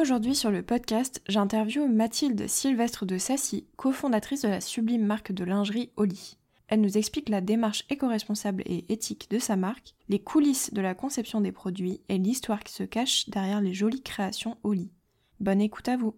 Aujourd'hui 0.00 0.34
sur 0.34 0.50
le 0.50 0.62
podcast, 0.62 1.20
j'interviewe 1.28 1.86
Mathilde 1.86 2.46
Sylvestre 2.48 3.04
de 3.04 3.18
Sassy, 3.18 3.66
cofondatrice 3.76 4.40
de 4.40 4.48
la 4.48 4.62
sublime 4.62 5.04
marque 5.04 5.30
de 5.30 5.44
lingerie 5.44 5.92
Oli. 5.98 6.38
Elle 6.68 6.80
nous 6.80 6.96
explique 6.96 7.28
la 7.28 7.42
démarche 7.42 7.84
éco-responsable 7.90 8.62
et 8.64 8.90
éthique 8.90 9.30
de 9.30 9.38
sa 9.38 9.56
marque, 9.56 9.94
les 10.08 10.18
coulisses 10.18 10.72
de 10.72 10.80
la 10.80 10.94
conception 10.94 11.42
des 11.42 11.52
produits 11.52 12.00
et 12.08 12.16
l'histoire 12.16 12.64
qui 12.64 12.72
se 12.72 12.82
cache 12.82 13.28
derrière 13.28 13.60
les 13.60 13.74
jolies 13.74 14.02
créations 14.02 14.56
Oli. 14.62 14.90
Bonne 15.38 15.60
écoute 15.60 15.88
à 15.88 15.98
vous. 15.98 16.14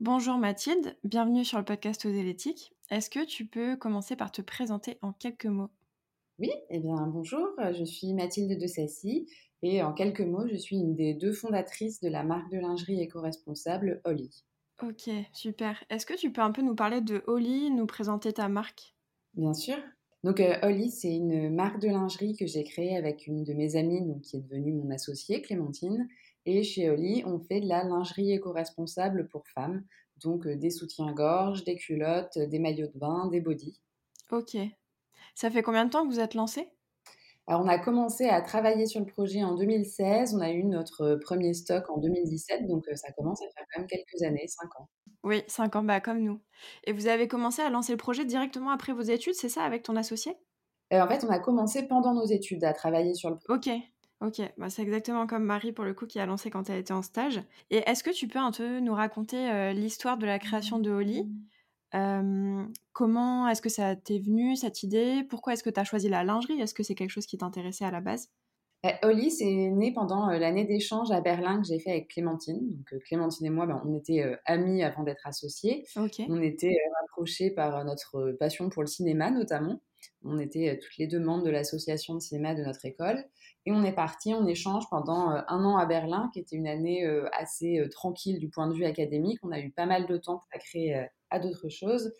Bonjour 0.00 0.36
Mathilde, 0.36 0.98
bienvenue 1.02 1.46
sur 1.46 1.56
le 1.56 1.64
podcast 1.64 2.04
Oser 2.04 2.24
l'éthique. 2.24 2.74
Est-ce 2.90 3.08
que 3.08 3.24
tu 3.24 3.46
peux 3.46 3.74
commencer 3.76 4.16
par 4.16 4.32
te 4.32 4.42
présenter 4.42 4.98
en 5.00 5.14
quelques 5.14 5.46
mots? 5.46 5.70
Oui, 6.38 6.50
eh 6.68 6.78
bien 6.78 7.06
bonjour, 7.06 7.48
je 7.72 7.84
suis 7.84 8.12
Mathilde 8.12 8.60
de 8.60 8.66
Sassy 8.66 9.26
et 9.64 9.82
en 9.82 9.92
quelques 9.94 10.20
mots, 10.20 10.46
je 10.46 10.56
suis 10.56 10.76
une 10.76 10.94
des 10.94 11.14
deux 11.14 11.32
fondatrices 11.32 12.00
de 12.00 12.08
la 12.08 12.22
marque 12.22 12.50
de 12.52 12.58
lingerie 12.58 13.00
éco-responsable 13.00 14.02
Oli. 14.04 14.44
Ok, 14.82 15.08
super. 15.32 15.82
Est-ce 15.88 16.04
que 16.04 16.14
tu 16.14 16.30
peux 16.30 16.42
un 16.42 16.52
peu 16.52 16.60
nous 16.60 16.74
parler 16.74 17.00
de 17.00 17.22
Oli, 17.26 17.70
nous 17.70 17.86
présenter 17.86 18.32
ta 18.32 18.48
marque? 18.48 18.94
Bien 19.32 19.54
sûr. 19.54 19.76
Donc 20.22 20.40
euh, 20.40 20.56
Oli, 20.62 20.90
c'est 20.90 21.14
une 21.14 21.54
marque 21.54 21.80
de 21.80 21.88
lingerie 21.88 22.36
que 22.36 22.46
j'ai 22.46 22.64
créée 22.64 22.96
avec 22.96 23.26
une 23.26 23.42
de 23.44 23.54
mes 23.54 23.76
amies, 23.76 24.04
donc, 24.04 24.20
qui 24.20 24.36
est 24.36 24.40
devenue 24.40 24.72
mon 24.72 24.90
associée, 24.90 25.40
Clémentine. 25.40 26.08
Et 26.44 26.62
chez 26.62 26.90
Oli, 26.90 27.22
on 27.24 27.38
fait 27.38 27.60
de 27.60 27.68
la 27.68 27.84
lingerie 27.84 28.32
éco-responsable 28.32 29.28
pour 29.28 29.46
femmes, 29.48 29.82
donc 30.22 30.46
euh, 30.46 30.56
des 30.56 30.70
soutiens-gorge, 30.70 31.64
des 31.64 31.76
culottes, 31.76 32.38
des 32.38 32.58
maillots 32.58 32.88
de 32.88 32.98
bain, 32.98 33.28
des 33.28 33.40
bodys. 33.40 33.80
Ok. 34.30 34.58
Ça 35.34 35.50
fait 35.50 35.62
combien 35.62 35.86
de 35.86 35.90
temps 35.90 36.06
que 36.06 36.12
vous 36.12 36.20
êtes 36.20 36.34
lancée? 36.34 36.68
Alors, 37.46 37.60
on 37.62 37.68
a 37.68 37.78
commencé 37.78 38.26
à 38.26 38.40
travailler 38.40 38.86
sur 38.86 39.00
le 39.00 39.06
projet 39.06 39.44
en 39.44 39.54
2016. 39.54 40.34
On 40.34 40.40
a 40.40 40.50
eu 40.50 40.64
notre 40.64 41.16
premier 41.16 41.52
stock 41.52 41.90
en 41.90 41.98
2017. 41.98 42.66
Donc, 42.66 42.84
ça 42.94 43.12
commence 43.12 43.42
à 43.42 43.46
faire 43.54 43.66
quand 43.72 43.80
même 43.80 43.88
quelques 43.88 44.22
années, 44.22 44.46
5 44.46 44.80
ans. 44.80 44.88
Oui, 45.22 45.42
5 45.46 45.76
ans, 45.76 45.82
bah, 45.82 46.00
comme 46.00 46.20
nous. 46.20 46.40
Et 46.84 46.92
vous 46.92 47.06
avez 47.06 47.28
commencé 47.28 47.60
à 47.62 47.70
lancer 47.70 47.92
le 47.92 47.98
projet 47.98 48.24
directement 48.24 48.70
après 48.70 48.92
vos 48.92 49.02
études, 49.02 49.34
c'est 49.34 49.48
ça, 49.48 49.64
avec 49.64 49.82
ton 49.82 49.96
associé? 49.96 50.36
En 50.90 51.08
fait, 51.08 51.24
on 51.24 51.30
a 51.30 51.38
commencé 51.38 51.86
pendant 51.86 52.14
nos 52.14 52.26
études 52.26 52.64
à 52.64 52.72
travailler 52.72 53.14
sur 53.14 53.30
le 53.30 53.36
projet. 53.36 53.60
Ok. 53.60 53.70
Ok, 54.20 54.40
bah, 54.56 54.70
c'est 54.70 54.82
exactement 54.82 55.26
comme 55.26 55.44
Marie 55.44 55.72
pour 55.72 55.84
le 55.84 55.92
coup 55.92 56.06
qui 56.06 56.18
a 56.18 56.24
lancé 56.24 56.48
quand 56.48 56.70
elle 56.70 56.78
était 56.78 56.94
en 56.94 57.02
stage. 57.02 57.42
Et 57.70 57.78
est-ce 57.86 58.02
que 58.02 58.10
tu 58.10 58.26
peux 58.26 58.38
un 58.38 58.52
peu 58.52 58.80
nous 58.80 58.94
raconter 58.94 59.72
l'histoire 59.74 60.16
de 60.16 60.24
la 60.24 60.38
création 60.38 60.78
de 60.78 60.90
Holly 60.90 61.30
comment 62.92 63.48
est-ce 63.48 63.62
que 63.62 63.68
ça 63.68 63.96
t'est 63.96 64.18
venu, 64.18 64.56
cette 64.56 64.82
idée? 64.82 65.24
Pourquoi 65.28 65.52
est-ce 65.52 65.62
que 65.62 65.70
tu 65.70 65.80
as 65.80 65.84
choisi 65.84 66.08
la 66.08 66.24
lingerie? 66.24 66.60
Est-ce 66.60 66.74
que 66.74 66.82
c'est 66.82 66.94
quelque 66.94 67.10
chose 67.10 67.26
qui 67.26 67.38
t'intéressait 67.38 67.84
à 67.84 67.90
la 67.90 68.00
base? 68.00 68.30
Bah, 68.82 68.92
Oli, 69.02 69.30
c'est 69.30 69.70
né 69.70 69.94
pendant 69.94 70.28
l'année 70.28 70.66
d'échange 70.66 71.10
à 71.10 71.22
Berlin 71.22 71.62
que 71.62 71.66
j'ai 71.66 71.78
fait 71.78 71.90
avec 71.90 72.08
Clémentine. 72.08 72.60
Donc, 72.60 73.00
Clémentine 73.04 73.46
et 73.46 73.50
moi, 73.50 73.66
ben, 73.66 73.80
on 73.86 73.94
était 73.96 74.22
amis 74.44 74.82
avant 74.82 75.04
d'être 75.04 75.26
associés. 75.26 75.86
On 76.28 76.42
était 76.42 76.76
rapprochés 77.00 77.50
par 77.50 77.82
notre 77.84 78.32
passion 78.32 78.68
pour 78.68 78.82
le 78.82 78.88
cinéma, 78.88 79.30
notamment. 79.30 79.80
On 80.22 80.38
était 80.38 80.78
toutes 80.82 80.98
les 80.98 81.06
deux 81.06 81.20
membres 81.20 81.44
de 81.44 81.50
l'association 81.50 82.14
de 82.14 82.20
cinéma 82.20 82.54
de 82.54 82.62
notre 82.62 82.84
école. 82.84 83.24
Et 83.64 83.72
on 83.72 83.82
est 83.84 83.94
parti 83.94 84.34
en 84.34 84.46
échange 84.46 84.84
pendant 84.90 85.30
un 85.30 85.64
an 85.64 85.78
à 85.78 85.86
Berlin, 85.86 86.28
qui 86.34 86.40
était 86.40 86.56
une 86.56 86.66
année 86.66 87.06
assez 87.32 87.82
tranquille 87.90 88.38
du 88.38 88.50
point 88.50 88.68
de 88.68 88.74
vue 88.74 88.84
académique. 88.84 89.38
On 89.42 89.52
a 89.52 89.60
eu 89.60 89.70
pas 89.70 89.86
mal 89.86 90.06
de 90.06 90.18
temps 90.18 90.36
pour 90.36 90.60
créer 90.60 91.06
à 91.34 91.38
d'autres 91.38 91.68
choses. 91.68 92.12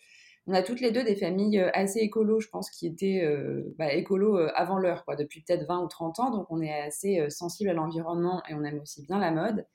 On 0.47 0.53
a 0.53 0.63
toutes 0.63 0.81
les 0.81 0.93
deux 0.93 1.05
des 1.05 1.17
familles 1.17 1.59
euh, 1.59 1.71
assez 1.73 2.01
écolo, 2.01 2.39
je 2.39 2.49
pense, 2.49 2.71
qui 2.71 2.87
étaient 2.87 3.23
euh, 3.25 3.63
bah, 3.79 3.95
écolo 3.95 4.37
euh, 4.37 4.51
avant 4.55 4.79
l'heure, 4.79 5.05
quoi, 5.05 5.17
depuis 5.17 5.43
peut-être 5.43 5.67
20 5.67 5.83
ou 5.83 5.89
30 5.89 6.21
ans. 6.21 6.31
Donc 6.31 6.47
on 6.51 6.61
est 6.61 6.83
assez 6.83 7.25
sensible 7.31 7.71
à 7.71 7.73
l'environnement 7.73 8.43
et 8.49 8.55
on 8.55 8.63
aime 8.65 8.81
aussi 8.81 9.03
bien 9.03 9.19
la 9.19 9.31
mode. 9.31 9.67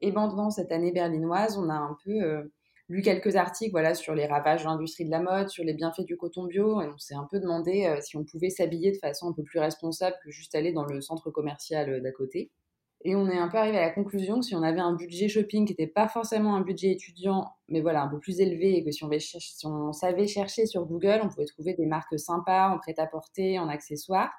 Et 0.00 0.12
pendant 0.12 0.50
cette 0.50 0.70
année 0.70 0.92
berlinoise, 0.92 1.56
on 1.58 1.70
a 1.70 1.74
un 1.74 1.96
peu 2.04 2.48
lu 2.88 3.02
quelques 3.02 3.36
articles 3.36 3.72
voilà, 3.72 3.94
sur 3.94 4.14
les 4.14 4.26
ravages 4.26 4.62
de 4.62 4.68
l'industrie 4.68 5.04
de 5.04 5.10
la 5.10 5.20
mode, 5.20 5.48
sur 5.48 5.64
les 5.64 5.74
bienfaits 5.74 6.04
du 6.04 6.16
coton 6.16 6.44
bio, 6.44 6.80
et 6.82 6.86
on 6.86 6.98
s'est 6.98 7.16
un 7.16 7.26
peu 7.30 7.40
demandé 7.40 7.92
si 8.00 8.16
on 8.16 8.24
pouvait 8.24 8.50
s'habiller 8.50 8.92
de 8.92 8.98
façon 8.98 9.30
un 9.30 9.32
peu 9.32 9.42
plus 9.42 9.58
responsable 9.58 10.16
que 10.24 10.30
juste 10.30 10.54
aller 10.54 10.72
dans 10.72 10.84
le 10.84 11.00
centre 11.00 11.30
commercial 11.30 12.00
d'à 12.00 12.12
côté. 12.12 12.50
Et 13.04 13.14
on 13.14 13.28
est 13.28 13.38
un 13.38 13.48
peu 13.48 13.58
arrivé 13.58 13.78
à 13.78 13.82
la 13.82 13.90
conclusion 13.90 14.40
que 14.40 14.44
si 14.44 14.56
on 14.56 14.62
avait 14.62 14.80
un 14.80 14.94
budget 14.94 15.28
shopping 15.28 15.64
qui 15.66 15.72
n'était 15.72 15.86
pas 15.86 16.08
forcément 16.08 16.56
un 16.56 16.62
budget 16.62 16.90
étudiant, 16.90 17.48
mais 17.68 17.80
voilà, 17.80 18.02
un 18.02 18.08
peu 18.08 18.18
plus 18.18 18.40
élevé, 18.40 18.76
et 18.76 18.84
que 18.84 18.90
si 18.90 19.04
on, 19.66 19.92
savait 19.92 20.26
chercher 20.26 20.66
sur 20.66 20.84
Google, 20.84 21.20
on 21.22 21.28
pouvait 21.28 21.46
trouver 21.46 21.74
des 21.74 21.86
marques 21.86 22.18
sympas 22.18 22.70
en 22.70 22.78
prêt-à-porter, 22.78 23.58
en 23.58 23.68
accessoires. 23.68 24.32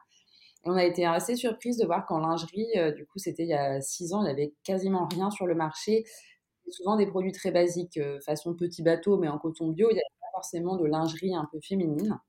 Et 0.65 0.69
on 0.69 0.73
a 0.73 0.83
été 0.83 1.05
assez 1.05 1.37
surprise 1.37 1.77
de 1.77 1.85
voir 1.85 2.05
qu'en 2.05 2.19
lingerie, 2.19 2.67
euh, 2.75 2.91
du 2.91 3.05
coup, 3.05 3.17
c'était 3.17 3.43
il 3.43 3.49
y 3.49 3.53
a 3.53 3.79
six 3.79 4.13
ans, 4.13 4.21
il 4.21 4.25
n'y 4.25 4.31
avait 4.31 4.53
quasiment 4.63 5.07
rien 5.09 5.31
sur 5.31 5.47
le 5.47 5.55
marché. 5.55 6.03
Souvent 6.69 6.97
des 6.97 7.07
produits 7.07 7.31
très 7.31 7.51
basiques, 7.51 7.97
euh, 7.97 8.19
façon 8.25 8.53
petit 8.53 8.83
bateau, 8.83 9.17
mais 9.17 9.29
en 9.29 9.37
coton 9.39 9.69
bio, 9.69 9.87
il 9.89 9.93
n'y 9.93 9.99
avait 9.99 10.19
pas 10.19 10.27
forcément 10.33 10.75
de 10.75 10.85
lingerie 10.85 11.33
un 11.33 11.47
peu 11.51 11.59
féminine. 11.61 12.19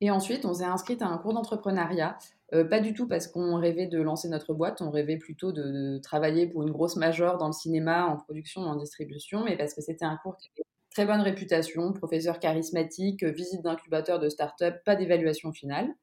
Et 0.00 0.10
ensuite, 0.10 0.44
on 0.44 0.54
s'est 0.54 0.64
inscrite 0.64 1.02
à 1.02 1.06
un 1.06 1.18
cours 1.18 1.34
d'entrepreneuriat 1.34 2.18
euh, 2.54 2.64
pas 2.64 2.80
du 2.80 2.94
tout 2.94 3.06
parce 3.06 3.26
qu'on 3.26 3.56
rêvait 3.56 3.86
de 3.86 4.00
lancer 4.00 4.28
notre 4.28 4.54
boîte, 4.54 4.80
on 4.80 4.90
rêvait 4.90 5.18
plutôt 5.18 5.52
de, 5.52 5.98
travailler 5.98 6.46
pour 6.46 6.62
une 6.62 6.70
grosse 6.70 6.96
major 6.96 7.36
dans 7.36 7.48
le 7.48 7.52
cinéma, 7.52 8.06
en 8.06 8.16
production, 8.16 8.62
en 8.62 8.76
distribution, 8.76 9.44
mais 9.44 9.56
parce 9.56 9.74
que 9.74 9.82
c'était 9.82 10.06
un 10.06 10.16
cours 10.16 10.36
qui 10.38 10.48
avait 10.56 10.64
très 10.90 11.04
bonne 11.04 11.20
réputation, 11.20 11.92
professeur 11.92 12.38
charismatique, 12.40 13.22
visite 13.22 13.62
d'incubateur 13.62 14.18
de 14.18 14.28
start-up, 14.28 14.76
pas 14.84 14.96
d'évaluation 14.96 15.52
finale. 15.52 15.94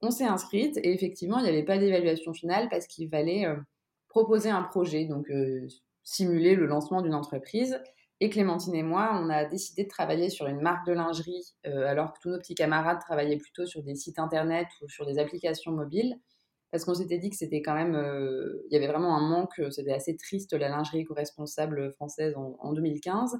On 0.00 0.10
s'est 0.10 0.24
inscrite 0.24 0.76
et 0.78 0.92
effectivement, 0.92 1.38
il 1.38 1.42
n'y 1.42 1.48
avait 1.48 1.64
pas 1.64 1.78
d'évaluation 1.78 2.32
finale 2.32 2.68
parce 2.68 2.86
qu'il 2.86 3.08
fallait 3.08 3.46
euh, 3.46 3.56
proposer 4.08 4.50
un 4.50 4.62
projet, 4.62 5.04
donc 5.04 5.28
euh, 5.30 5.66
simuler 6.04 6.54
le 6.54 6.66
lancement 6.66 7.02
d'une 7.02 7.14
entreprise. 7.14 7.80
Et 8.20 8.30
Clémentine 8.30 8.74
et 8.74 8.82
moi, 8.82 9.12
on 9.22 9.30
a 9.30 9.44
décidé 9.44 9.84
de 9.84 9.88
travailler 9.88 10.28
sur 10.28 10.46
une 10.48 10.60
marque 10.60 10.86
de 10.86 10.92
lingerie, 10.92 11.54
euh, 11.66 11.86
alors 11.86 12.12
que 12.12 12.18
tous 12.20 12.30
nos 12.30 12.38
petits 12.38 12.56
camarades 12.56 12.98
travaillaient 12.98 13.36
plutôt 13.36 13.64
sur 13.64 13.82
des 13.84 13.94
sites 13.94 14.18
internet 14.18 14.66
ou 14.82 14.88
sur 14.88 15.06
des 15.06 15.20
applications 15.20 15.70
mobiles, 15.70 16.18
parce 16.72 16.84
qu'on 16.84 16.94
s'était 16.94 17.18
dit 17.18 17.30
que 17.30 17.36
c'était 17.36 17.62
quand 17.62 17.74
même, 17.74 17.94
euh, 17.94 18.64
il 18.68 18.74
y 18.74 18.76
avait 18.76 18.88
vraiment 18.88 19.16
un 19.16 19.20
manque, 19.20 19.60
euh, 19.60 19.70
c'était 19.70 19.92
assez 19.92 20.16
triste 20.16 20.52
la 20.52 20.68
lingerie 20.68 21.00
éco-responsable 21.00 21.92
française 21.92 22.34
en, 22.36 22.72
2015. 22.72 23.38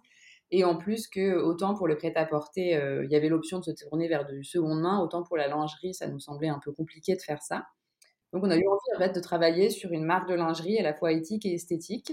Et 0.51 0.65
en 0.65 0.77
plus 0.77 1.09
que 1.09 1.37
autant 1.37 1.75
pour 1.75 1.89
le 1.89 1.97
prêt-à-porter, 1.97 2.71
il 3.05 3.11
y 3.11 3.17
avait 3.17 3.29
l'option 3.29 3.59
de 3.59 3.65
se 3.65 3.71
tourner 3.73 4.09
vers 4.09 4.25
du 4.25 4.45
seconde 4.45 4.81
main, 4.81 4.99
autant 5.01 5.23
pour 5.23 5.37
la 5.37 5.47
lingerie, 5.47 5.93
ça 5.93 6.07
nous 6.09 6.21
semblait 6.21 6.49
un 6.49 6.59
peu 6.59 6.73
compliqué 6.73 7.15
de 7.17 7.21
faire 7.21 7.43
ça. 7.43 7.67
Donc 8.33 8.45
on 8.45 8.51
a 8.51 8.57
eu 8.57 8.67
envie 8.67 8.97
en 8.97 8.99
fait, 8.99 9.15
de 9.15 9.21
travailler 9.21 9.69
sur 9.69 9.93
une 9.93 10.05
marque 10.05 10.29
de 10.29 10.35
lingerie 10.35 10.79
à 10.79 10.83
la 10.83 10.95
fois 10.95 11.13
éthique 11.13 11.45
et 11.45 11.53
esthétique. 11.53 12.13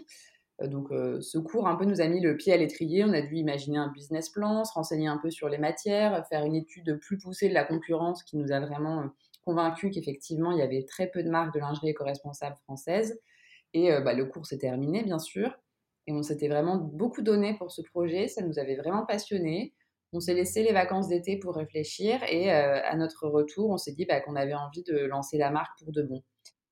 Euh, 0.61 0.67
donc, 0.67 0.91
euh, 0.91 1.19
ce 1.21 1.37
cours 1.37 1.67
un 1.67 1.75
peu 1.75 1.85
nous 1.85 2.01
a 2.01 2.07
mis 2.07 2.21
le 2.21 2.37
pied 2.37 2.53
à 2.53 2.57
l'étrier. 2.57 3.03
On 3.03 3.13
a 3.13 3.21
dû 3.21 3.35
imaginer 3.35 3.77
un 3.77 3.89
business 3.89 4.29
plan, 4.29 4.63
se 4.63 4.73
renseigner 4.73 5.07
un 5.07 5.17
peu 5.17 5.29
sur 5.29 5.49
les 5.49 5.57
matières, 5.57 6.25
faire 6.27 6.45
une 6.45 6.55
étude 6.55 6.99
plus 6.99 7.17
poussée 7.17 7.49
de 7.49 7.53
la 7.53 7.63
concurrence 7.63 8.23
qui 8.23 8.37
nous 8.37 8.51
a 8.51 8.59
vraiment 8.59 9.01
euh, 9.01 9.07
convaincus 9.43 9.93
qu'effectivement, 9.93 10.51
il 10.51 10.59
y 10.59 10.61
avait 10.61 10.85
très 10.85 11.07
peu 11.07 11.23
de 11.23 11.29
marques 11.29 11.53
de 11.53 11.59
lingerie 11.59 11.89
éco-responsable 11.89 12.55
françaises. 12.63 13.19
Et 13.73 13.91
bah, 14.03 14.13
le 14.13 14.25
cours 14.25 14.45
s'est 14.45 14.57
terminé, 14.57 15.03
bien 15.03 15.19
sûr. 15.19 15.53
Et 16.07 16.13
on 16.13 16.23
s'était 16.23 16.47
vraiment 16.47 16.77
beaucoup 16.77 17.21
donné 17.21 17.57
pour 17.57 17.71
ce 17.71 17.81
projet. 17.81 18.29
Ça 18.29 18.41
nous 18.41 18.57
avait 18.57 18.77
vraiment 18.77 19.05
passionné. 19.05 19.73
On 20.13 20.21
s'est 20.21 20.33
laissé 20.33 20.63
les 20.63 20.71
vacances 20.71 21.09
d'été 21.09 21.37
pour 21.37 21.55
réfléchir. 21.55 22.23
Et 22.29 22.49
à 22.49 22.95
notre 22.95 23.27
retour, 23.27 23.69
on 23.69 23.77
s'est 23.77 23.91
dit 23.91 24.05
bah, 24.05 24.21
qu'on 24.21 24.37
avait 24.37 24.53
envie 24.53 24.83
de 24.83 24.97
lancer 24.97 25.37
la 25.37 25.51
marque 25.51 25.77
pour 25.77 25.91
de 25.91 26.03
bon. 26.03 26.23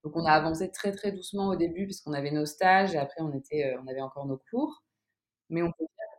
Donc 0.03 0.15
on 0.15 0.25
a 0.25 0.31
avancé 0.31 0.69
très 0.71 0.91
très 0.91 1.11
doucement 1.11 1.49
au 1.49 1.55
début 1.55 1.85
puisqu'on 1.85 2.13
avait 2.13 2.31
nos 2.31 2.45
stages 2.45 2.93
et 2.93 2.97
après 2.97 3.21
on, 3.21 3.33
était, 3.33 3.73
euh, 3.73 3.81
on 3.83 3.87
avait 3.87 4.01
encore 4.01 4.25
nos 4.25 4.39
cours. 4.49 4.83
Mais 5.49 5.61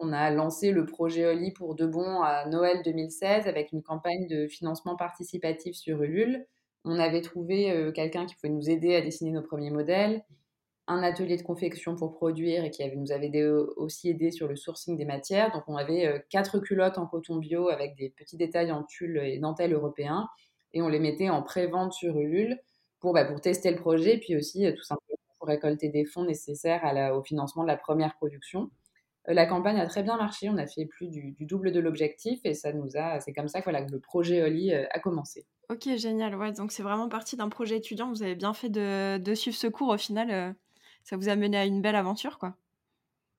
on 0.00 0.12
a 0.12 0.30
lancé 0.30 0.70
le 0.70 0.86
projet 0.86 1.26
Oli 1.26 1.52
pour 1.52 1.74
de 1.74 1.86
bon 1.86 2.22
à 2.22 2.46
Noël 2.46 2.82
2016 2.84 3.46
avec 3.46 3.72
une 3.72 3.82
campagne 3.82 4.26
de 4.28 4.46
financement 4.48 4.96
participatif 4.96 5.76
sur 5.76 6.02
Ulule. 6.02 6.46
On 6.84 6.98
avait 6.98 7.22
trouvé 7.22 7.70
euh, 7.70 7.92
quelqu'un 7.92 8.26
qui 8.26 8.34
pouvait 8.36 8.52
nous 8.52 8.70
aider 8.70 8.94
à 8.94 9.00
dessiner 9.00 9.30
nos 9.30 9.42
premiers 9.42 9.70
modèles, 9.70 10.24
un 10.86 11.02
atelier 11.02 11.36
de 11.36 11.42
confection 11.42 11.96
pour 11.96 12.12
produire 12.12 12.64
et 12.64 12.70
qui 12.70 12.84
nous 12.96 13.12
avait 13.12 13.32
aussi 13.76 14.10
aidé 14.10 14.30
sur 14.30 14.48
le 14.48 14.56
sourcing 14.56 14.96
des 14.96 15.06
matières. 15.06 15.52
Donc 15.52 15.64
on 15.66 15.76
avait 15.76 16.06
euh, 16.06 16.18
quatre 16.30 16.58
culottes 16.58 16.98
en 16.98 17.06
coton 17.06 17.36
bio 17.36 17.68
avec 17.68 17.96
des 17.96 18.10
petits 18.10 18.36
détails 18.36 18.72
en 18.72 18.84
tulle 18.84 19.18
et 19.18 19.38
dentelle 19.38 19.72
européen 19.72 20.28
et 20.72 20.82
on 20.82 20.88
les 20.88 21.00
mettait 21.00 21.30
en 21.30 21.42
pré-vente 21.42 21.92
sur 21.92 22.18
Ulule 22.18 22.58
pour, 23.04 23.12
bah, 23.12 23.26
pour 23.26 23.38
tester 23.38 23.70
le 23.70 23.76
projet, 23.76 24.16
puis 24.16 24.34
aussi 24.34 24.64
euh, 24.64 24.72
tout 24.72 24.82
simplement 24.82 25.18
pour 25.38 25.46
récolter 25.46 25.90
des 25.90 26.06
fonds 26.06 26.24
nécessaires 26.24 26.82
au 27.14 27.22
financement 27.22 27.62
de 27.62 27.68
la 27.68 27.76
première 27.76 28.16
production. 28.16 28.70
la 29.26 29.44
campagne 29.44 29.78
a 29.78 29.86
très 29.86 30.02
bien 30.02 30.16
marché. 30.16 30.48
On 30.48 30.56
a 30.56 30.66
fait 30.66 30.86
plus 30.86 31.10
du, 31.10 31.36
double 31.40 31.70
de 31.70 31.80
l'objectif 31.80 32.40
et 32.44 32.54
ça 32.54 32.72
nous 32.72 32.96
a, 32.96 33.20
c'est 33.20 33.34
comme 33.34 33.48
ça 33.48 33.60
que, 33.60 33.68
le 33.68 34.00
projet 34.00 34.42
Oli 34.42 34.72
a 34.72 34.98
commencé. 35.00 35.44
Ok, 35.68 35.86
génial. 35.98 36.34
Ouais, 36.34 36.52
donc 36.52 36.72
c'est 36.72 36.82
vraiment 36.82 37.10
parti 37.10 37.36
d'un 37.36 37.50
projet 37.50 37.76
étudiant. 37.76 38.08
Vous 38.08 38.22
avez 38.22 38.36
bien 38.36 38.54
fait 38.54 38.70
de, 38.70 39.18
de 39.18 39.34
suivre 39.34 39.56
ce 39.56 39.66
cours. 39.66 39.90
Au 39.90 39.98
final, 39.98 40.56
ça 41.02 41.18
vous 41.18 41.28
a 41.28 41.36
mené 41.36 41.58
à 41.58 41.66
une 41.66 41.82
belle 41.82 41.96
aventure, 41.96 42.38
quoi. 42.38 42.56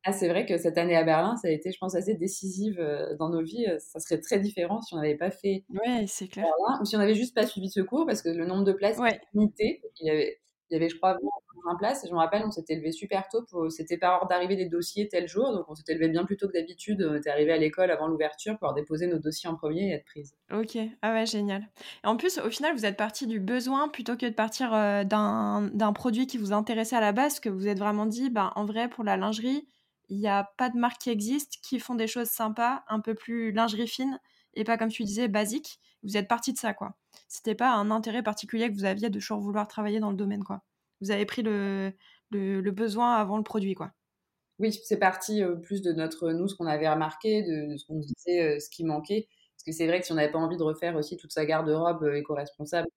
Ah, 0.05 0.13
c'est 0.13 0.29
vrai 0.29 0.45
que 0.45 0.57
cette 0.57 0.77
année 0.77 0.95
à 0.95 1.03
Berlin, 1.03 1.35
ça 1.35 1.47
a 1.47 1.51
été, 1.51 1.71
je 1.71 1.77
pense, 1.79 1.95
assez 1.95 2.13
décisive 2.13 2.79
dans 3.19 3.29
nos 3.29 3.41
vies. 3.41 3.65
Ça 3.79 3.99
serait 3.99 4.21
très 4.21 4.39
différent 4.39 4.81
si 4.81 4.93
on 4.93 4.97
n'avait 4.97 5.17
pas 5.17 5.31
fait 5.31 5.65
ouais, 5.69 6.05
c'est 6.07 6.27
clair. 6.27 6.45
ou 6.79 6.85
si 6.85 6.95
on 6.95 6.99
n'avait 6.99 7.15
juste 7.15 7.33
pas 7.33 7.45
suivi 7.45 7.69
ce 7.69 7.81
cours, 7.81 8.05
parce 8.05 8.21
que 8.21 8.29
le 8.29 8.45
nombre 8.45 8.63
de 8.63 8.73
places 8.73 8.97
ouais. 8.99 9.15
était 9.15 9.25
limité. 9.33 9.81
Il 9.99 10.07
y 10.07 10.11
avait, 10.11 10.39
il 10.69 10.75
y 10.75 10.77
avait, 10.77 10.89
je 10.89 10.97
crois, 10.97 11.17
20 11.65 11.75
places. 11.75 12.03
Et 12.03 12.07
je 12.07 12.13
me 12.13 12.17
rappelle, 12.17 12.43
on 12.45 12.51
s'était 12.51 12.75
levé 12.75 12.91
super 12.91 13.27
tôt. 13.27 13.69
C'était 13.69 13.97
par 13.97 14.15
ordre 14.15 14.27
d'arrivée 14.27 14.55
des 14.55 14.67
dossiers 14.67 15.07
tel 15.07 15.27
jour. 15.27 15.51
Donc, 15.51 15.65
on 15.67 15.75
s'était 15.75 15.93
levé 15.93 16.07
bien 16.07 16.23
plus 16.23 16.37
tôt 16.37 16.47
que 16.47 16.53
d'habitude. 16.53 17.05
On 17.09 17.15
était 17.15 17.29
arrivé 17.29 17.51
à 17.51 17.57
l'école 17.57 17.91
avant 17.91 18.07
l'ouverture 18.07 18.57
pour 18.59 18.73
déposer 18.73 19.07
nos 19.07 19.19
dossiers 19.19 19.49
en 19.49 19.55
premier 19.55 19.89
et 19.89 19.93
être 19.93 20.05
prise. 20.05 20.35
Ok. 20.53 20.77
Ah 21.01 21.13
ouais, 21.13 21.25
génial. 21.25 21.67
Et 22.03 22.07
en 22.07 22.15
plus, 22.17 22.37
au 22.37 22.49
final, 22.49 22.75
vous 22.75 22.85
êtes 22.85 22.97
parti 22.97 23.27
du 23.27 23.39
besoin 23.39 23.89
plutôt 23.89 24.15
que 24.15 24.25
de 24.25 24.33
partir 24.33 24.71
d'un 25.05 25.93
produit 25.93 26.27
qui 26.27 26.37
vous 26.37 26.53
intéressait 26.53 26.95
à 26.95 27.01
la 27.01 27.11
base, 27.11 27.39
que 27.39 27.49
vous 27.49 27.67
êtes 27.67 27.79
vraiment 27.79 28.05
dit, 28.05 28.29
bah, 28.29 28.51
en 28.55 28.65
vrai, 28.65 28.87
pour 28.87 29.03
la 29.03 29.17
lingerie, 29.17 29.67
il 30.09 30.17
n'y 30.19 30.27
a 30.27 30.51
pas 30.57 30.69
de 30.69 30.77
marques 30.77 31.01
qui 31.01 31.09
existent 31.09 31.57
qui 31.61 31.79
font 31.79 31.95
des 31.95 32.07
choses 32.07 32.29
sympas, 32.29 32.83
un 32.87 32.99
peu 32.99 33.15
plus 33.15 33.51
lingerie 33.51 33.87
fine 33.87 34.19
et 34.53 34.63
pas 34.63 34.77
comme 34.77 34.89
tu 34.89 35.03
disais 35.03 35.27
basique. 35.27 35.79
Vous 36.03 36.17
êtes 36.17 36.27
parti 36.27 36.53
de 36.53 36.57
ça 36.57 36.73
quoi. 36.73 36.95
C'était 37.27 37.55
pas 37.55 37.73
un 37.73 37.91
intérêt 37.91 38.23
particulier 38.23 38.69
que 38.69 38.75
vous 38.75 38.85
aviez 38.85 39.09
de 39.09 39.19
toujours 39.19 39.39
vouloir 39.39 39.67
travailler 39.67 39.99
dans 39.99 40.11
le 40.11 40.17
domaine 40.17 40.43
quoi. 40.43 40.61
Vous 41.01 41.11
avez 41.11 41.25
pris 41.25 41.41
le, 41.41 41.93
le, 42.31 42.71
besoin 42.71 43.15
avant 43.15 43.37
le 43.37 43.43
produit 43.43 43.73
quoi. 43.75 43.91
Oui, 44.59 44.71
c'est 44.71 44.99
parti 44.99 45.43
euh, 45.43 45.55
plus 45.55 45.81
de 45.81 45.91
notre 45.91 46.31
nous 46.31 46.47
ce 46.47 46.55
qu'on 46.55 46.65
avait 46.65 46.89
remarqué, 46.89 47.43
de, 47.43 47.75
ce 47.75 47.85
qu'on 47.85 47.99
disait, 47.99 48.55
euh, 48.55 48.59
ce 48.59 48.69
qui 48.69 48.85
manquait. 48.85 49.27
Parce 49.55 49.63
que 49.65 49.71
c'est 49.73 49.87
vrai 49.87 49.99
que 49.99 50.05
si 50.05 50.13
on 50.13 50.15
n'avait 50.15 50.31
pas 50.31 50.39
envie 50.39 50.55
de 50.57 50.63
refaire 50.63 50.95
aussi 50.95 51.17
toute 51.17 51.33
sa 51.33 51.45
garde-robe 51.45 52.03
euh, 52.03 52.15
éco-responsable, 52.15 52.87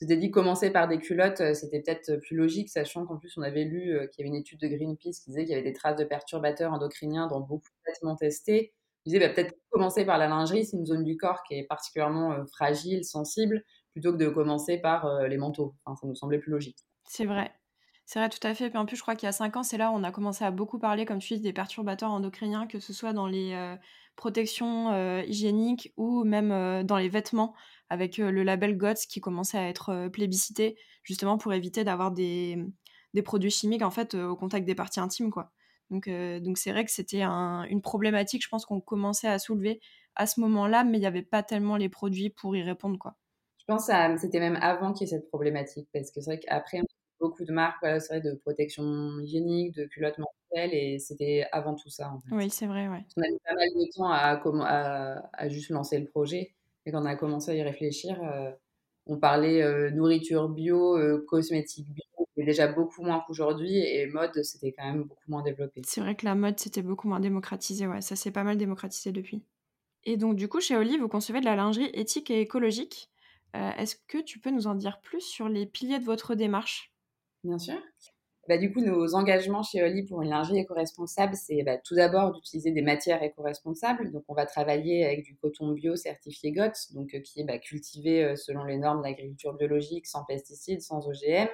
s'était 0.00 0.16
dit 0.16 0.30
commencer 0.30 0.70
par 0.70 0.88
des 0.88 0.98
culottes, 0.98 1.40
euh, 1.40 1.54
c'était 1.54 1.80
peut-être 1.80 2.16
plus 2.16 2.36
logique, 2.36 2.70
sachant 2.70 3.04
qu'en 3.04 3.18
plus 3.18 3.36
on 3.36 3.42
avait 3.42 3.64
lu 3.64 3.92
euh, 3.92 4.06
qu'il 4.06 4.24
y 4.24 4.28
avait 4.28 4.34
une 4.34 4.40
étude 4.40 4.58
de 4.58 4.66
Greenpeace 4.66 5.20
qui 5.22 5.30
disait 5.30 5.44
qu'il 5.44 5.50
y 5.50 5.54
avait 5.54 5.62
des 5.62 5.74
traces 5.74 5.96
de 5.96 6.04
perturbateurs 6.04 6.72
endocriniens 6.72 7.26
dans 7.26 7.40
beaucoup 7.40 7.68
de 7.68 7.92
vêtements 7.92 8.16
testés. 8.16 8.72
Je 9.04 9.10
disais 9.12 9.26
bah, 9.26 9.32
peut-être 9.32 9.54
commencer 9.70 10.06
par 10.06 10.16
la 10.16 10.26
lingerie, 10.26 10.64
c'est 10.64 10.76
une 10.76 10.86
zone 10.86 11.04
du 11.04 11.16
corps 11.16 11.42
qui 11.42 11.54
est 11.54 11.64
particulièrement 11.64 12.32
euh, 12.32 12.44
fragile, 12.46 13.04
sensible, 13.04 13.62
plutôt 13.92 14.12
que 14.12 14.18
de 14.18 14.28
commencer 14.28 14.78
par 14.78 15.24
les 15.24 15.36
manteaux. 15.36 15.74
Enfin, 15.84 15.96
ça 16.00 16.06
nous 16.06 16.14
semblait 16.14 16.38
plus 16.38 16.52
logique. 16.52 16.78
C'est 17.08 17.24
vrai. 17.24 17.52
C'est 18.06 18.20
vrai, 18.20 18.28
tout 18.28 18.46
à 18.46 18.54
fait. 18.54 18.70
Puis 18.70 18.78
en 18.78 18.86
plus, 18.86 18.96
je 18.96 19.02
crois 19.02 19.16
qu'il 19.16 19.26
y 19.26 19.28
a 19.28 19.32
5 19.32 19.56
ans, 19.56 19.62
c'est 19.64 19.78
là 19.78 19.90
où 19.90 19.94
on 19.94 20.04
a 20.04 20.12
commencé 20.12 20.44
à 20.44 20.52
beaucoup 20.52 20.78
parler, 20.78 21.04
comme 21.04 21.18
tu 21.18 21.34
dis, 21.34 21.40
des 21.40 21.52
perturbateurs 21.52 22.10
endocriniens, 22.10 22.68
que 22.68 22.78
ce 22.78 22.92
soit 22.92 23.12
dans 23.12 23.26
les 23.26 23.76
protections 24.14 24.94
hygiéniques 25.22 25.92
ou 25.96 26.22
même 26.22 26.84
dans 26.84 26.98
les 26.98 27.08
vêtements 27.08 27.52
avec 27.90 28.16
le 28.16 28.42
label 28.42 28.76
GOTS 28.76 29.06
qui 29.08 29.20
commençait 29.20 29.58
à 29.58 29.68
être 29.68 30.08
plébiscité, 30.08 30.76
justement 31.02 31.36
pour 31.36 31.52
éviter 31.52 31.84
d'avoir 31.84 32.12
des, 32.12 32.56
des, 33.14 33.22
produits 33.22 33.50
chimiques 33.50 33.82
en 33.82 33.90
fait 33.90 34.14
au 34.14 34.36
contact 34.36 34.66
des 34.66 34.74
parties 34.74 35.00
intimes. 35.00 35.30
Quoi. 35.30 35.52
Donc, 35.90 36.08
donc 36.08 36.56
c'est 36.56 36.70
vrai 36.70 36.84
que 36.84 36.90
c'était 36.90 37.22
une 37.22 37.82
problématique, 37.82 38.42
je 38.42 38.48
pense 38.48 38.64
qu'on 38.64 38.80
commençait 38.80 39.28
à 39.28 39.38
soulever 39.38 39.80
à 40.16 40.26
ce 40.26 40.40
moment-là, 40.40 40.84
mais 40.84 40.98
il 40.98 41.00
n'y 41.00 41.06
avait 41.06 41.22
pas 41.22 41.42
tellement 41.42 41.76
les 41.76 41.88
produits 41.88 42.30
pour 42.30 42.56
y 42.56 42.62
répondre. 42.62 42.98
Quoi. 42.98 43.16
Je 43.58 43.64
pense 43.66 43.86
que 43.86 44.18
c'était 44.18 44.40
même 44.40 44.58
avant 44.60 44.92
qu'il 44.92 45.06
y 45.06 45.10
ait 45.10 45.16
cette 45.16 45.28
problématique, 45.28 45.88
parce 45.92 46.10
que 46.10 46.20
c'est 46.20 46.30
vrai 46.30 46.40
qu'après, 46.40 46.80
beaucoup 47.20 47.44
de 47.44 47.52
marques, 47.52 47.78
voilà, 47.80 48.00
c'est 48.00 48.18
vrai, 48.18 48.20
de 48.20 48.34
protection 48.36 49.18
hygiénique, 49.20 49.74
de 49.74 49.84
culottes 49.84 50.18
menstruelles, 50.18 50.74
et 50.74 50.98
c'était 50.98 51.46
avant 51.52 51.74
tout 51.74 51.88
ça. 51.88 52.10
En 52.10 52.20
fait. 52.20 52.34
Oui, 52.34 52.50
c'est 52.50 52.66
vrai, 52.66 52.88
ouais. 52.88 53.04
On 53.16 53.22
a 53.22 53.28
mis 53.28 53.38
pas 53.44 53.54
mal 53.54 53.68
de 53.68 53.94
temps 53.94 54.10
à, 54.10 54.40
à, 54.66 55.30
à, 55.32 55.48
juste 55.48 55.70
lancer 55.70 55.98
le 55.98 56.06
projet. 56.06 56.54
Et 56.90 56.92
quand 56.92 57.02
on 57.02 57.06
a 57.06 57.14
commencé 57.14 57.52
à 57.52 57.54
y 57.54 57.62
réfléchir, 57.62 58.20
euh, 58.20 58.50
on 59.06 59.16
parlait 59.16 59.62
euh, 59.62 59.92
nourriture 59.92 60.48
bio, 60.48 60.98
euh, 60.98 61.24
cosmétiques 61.28 61.86
bio, 61.88 62.26
mais 62.36 62.44
déjà 62.44 62.66
beaucoup 62.66 63.02
moins 63.02 63.22
qu'aujourd'hui, 63.24 63.78
et 63.78 64.08
mode, 64.08 64.42
c'était 64.42 64.72
quand 64.72 64.84
même 64.84 65.04
beaucoup 65.04 65.30
moins 65.30 65.42
développé. 65.42 65.82
C'est 65.86 66.00
vrai 66.00 66.16
que 66.16 66.24
la 66.24 66.34
mode, 66.34 66.58
c'était 66.58 66.82
beaucoup 66.82 67.06
moins 67.06 67.20
démocratisé, 67.20 67.86
ouais, 67.86 68.00
ça 68.00 68.16
s'est 68.16 68.32
pas 68.32 68.42
mal 68.42 68.56
démocratisé 68.56 69.12
depuis. 69.12 69.44
Et 70.02 70.16
donc, 70.16 70.34
du 70.34 70.48
coup, 70.48 70.60
chez 70.60 70.76
Oli, 70.76 70.98
vous 70.98 71.06
concevez 71.06 71.38
de 71.38 71.44
la 71.44 71.54
lingerie 71.54 71.90
éthique 71.94 72.28
et 72.32 72.40
écologique. 72.40 73.08
Est-ce 73.54 73.94
que 74.08 74.18
tu 74.18 74.40
peux 74.40 74.50
nous 74.50 74.66
en 74.66 74.74
dire 74.74 75.00
plus 75.00 75.20
sur 75.20 75.48
les 75.48 75.66
piliers 75.66 76.00
de 76.00 76.04
votre 76.04 76.34
démarche? 76.34 76.92
Bien 77.44 77.58
sûr. 77.58 77.80
Bah, 78.50 78.58
du 78.58 78.72
coup, 78.72 78.80
nos 78.80 79.14
engagements 79.14 79.62
chez 79.62 79.80
Oli 79.80 80.02
pour 80.02 80.22
une 80.22 80.30
lingerie 80.30 80.58
éco-responsable, 80.58 81.36
c'est 81.36 81.62
bah, 81.62 81.78
tout 81.78 81.94
d'abord 81.94 82.32
d'utiliser 82.32 82.72
des 82.72 82.82
matières 82.82 83.22
éco-responsables. 83.22 84.10
Donc, 84.10 84.24
on 84.26 84.34
va 84.34 84.44
travailler 84.44 85.06
avec 85.06 85.22
du 85.22 85.36
coton 85.36 85.70
bio 85.70 85.94
certifié 85.94 86.50
GOTS, 86.50 86.92
donc, 86.92 87.14
euh, 87.14 87.20
qui 87.20 87.42
est 87.42 87.44
bah, 87.44 87.58
cultivé 87.58 88.24
euh, 88.24 88.34
selon 88.34 88.64
les 88.64 88.76
normes 88.76 89.02
d'agriculture 89.02 89.54
biologique, 89.54 90.08
sans 90.08 90.24
pesticides, 90.24 90.82
sans 90.82 91.06
OGM, 91.06 91.46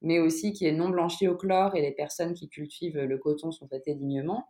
mais 0.00 0.18
aussi 0.18 0.54
qui 0.54 0.64
est 0.64 0.72
non 0.72 0.88
blanchi 0.88 1.28
au 1.28 1.36
chlore 1.36 1.76
et 1.76 1.82
les 1.82 1.92
personnes 1.92 2.32
qui 2.32 2.48
cultivent 2.48 2.98
le 2.98 3.18
coton 3.18 3.52
sont 3.52 3.66
traitées 3.66 3.94
dignement. 3.94 4.46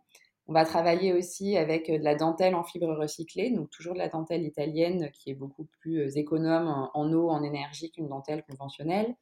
On 0.47 0.53
va 0.53 0.63
travailler 0.63 1.11
aussi 1.11 1.57
avec 1.57 1.89
euh, 1.89 1.99
de 1.99 2.05
la 2.05 2.15
dentelle 2.15 2.55
en 2.55 2.63
fibre 2.63 2.95
recyclée, 2.95 3.51
donc 3.51 3.69
toujours 3.69 3.95
de 3.95 3.99
la 3.99 4.07
dentelle 4.07 4.43
italienne 4.43 5.09
qui 5.11 5.31
est 5.31 5.35
beaucoup 5.35 5.67
plus 5.81 6.15
économe 6.15 6.89
en 6.93 7.11
eau, 7.11 7.29
en 7.29 7.43
énergie 7.43 7.91
qu'une 7.91 8.07
dentelle 8.07 8.45
conventionnelle. 8.49 9.13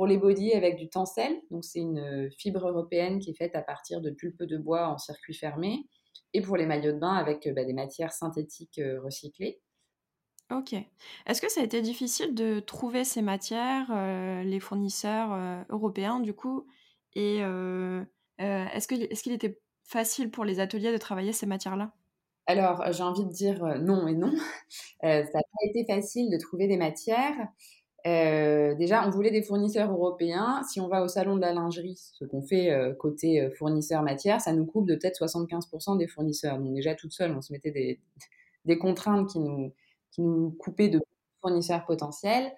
Pour 0.00 0.06
les 0.06 0.16
body 0.16 0.54
avec 0.54 0.76
du 0.76 0.88
tencel, 0.88 1.42
donc 1.50 1.62
c'est 1.62 1.78
une 1.78 1.98
euh, 1.98 2.30
fibre 2.38 2.66
européenne 2.66 3.18
qui 3.18 3.32
est 3.32 3.34
faite 3.34 3.54
à 3.54 3.60
partir 3.60 4.00
de 4.00 4.08
pulpe 4.08 4.44
de 4.44 4.56
bois 4.56 4.88
en 4.88 4.96
circuit 4.96 5.34
fermé. 5.34 5.84
Et 6.32 6.40
pour 6.40 6.56
les 6.56 6.64
maillots 6.64 6.94
de 6.94 6.98
bain 6.98 7.12
avec 7.12 7.46
euh, 7.46 7.52
bah, 7.52 7.66
des 7.66 7.74
matières 7.74 8.14
synthétiques 8.14 8.78
euh, 8.78 8.98
recyclées. 9.02 9.60
Ok. 10.50 10.72
Est-ce 11.26 11.42
que 11.42 11.50
ça 11.50 11.60
a 11.60 11.64
été 11.64 11.82
difficile 11.82 12.34
de 12.34 12.60
trouver 12.60 13.04
ces 13.04 13.20
matières, 13.20 13.92
les 14.42 14.58
fournisseurs 14.58 15.66
européens 15.68 16.18
du 16.18 16.32
coup? 16.32 16.66
Et 17.14 17.40
est-ce 18.38 18.88
qu'il 18.88 19.02
est 19.02 19.22
qu'il 19.22 19.32
était 19.32 19.60
facile 19.84 20.30
pour 20.30 20.46
les 20.46 20.60
ateliers 20.60 20.92
de 20.92 20.98
travailler 20.98 21.34
ces 21.34 21.44
matières-là? 21.44 21.92
Alors, 22.46 22.90
j'ai 22.90 23.02
envie 23.02 23.26
de 23.26 23.30
dire 23.30 23.62
non 23.80 24.08
et 24.08 24.14
non. 24.14 24.32
ça 25.02 25.22
n'a 25.22 25.24
pas 25.30 25.68
été 25.68 25.84
facile 25.86 26.30
de 26.30 26.38
trouver 26.38 26.68
des 26.68 26.78
matières. 26.78 27.36
Euh, 28.06 28.74
déjà, 28.74 29.06
on 29.06 29.10
voulait 29.10 29.30
des 29.30 29.42
fournisseurs 29.42 29.90
européens. 29.90 30.62
Si 30.68 30.80
on 30.80 30.88
va 30.88 31.02
au 31.02 31.08
salon 31.08 31.36
de 31.36 31.40
la 31.40 31.52
lingerie, 31.52 31.96
ce 31.96 32.24
qu'on 32.24 32.42
fait 32.42 32.70
euh, 32.70 32.94
côté 32.94 33.40
euh, 33.40 33.50
fournisseur 33.50 34.02
matière, 34.02 34.40
ça 34.40 34.52
nous 34.52 34.66
coupe 34.66 34.86
de 34.86 34.94
peut-être 34.94 35.24
75% 35.24 35.98
des 35.98 36.06
fournisseurs. 36.06 36.58
Donc 36.58 36.74
déjà, 36.74 36.94
toute 36.94 37.12
seule, 37.12 37.32
on 37.32 37.42
se 37.42 37.52
mettait 37.52 37.70
des, 37.70 38.00
des 38.64 38.78
contraintes 38.78 39.28
qui 39.30 39.38
nous, 39.38 39.72
qui 40.12 40.22
nous 40.22 40.50
coupaient 40.58 40.88
de 40.88 41.00
fournisseurs 41.42 41.86
potentiels. 41.86 42.52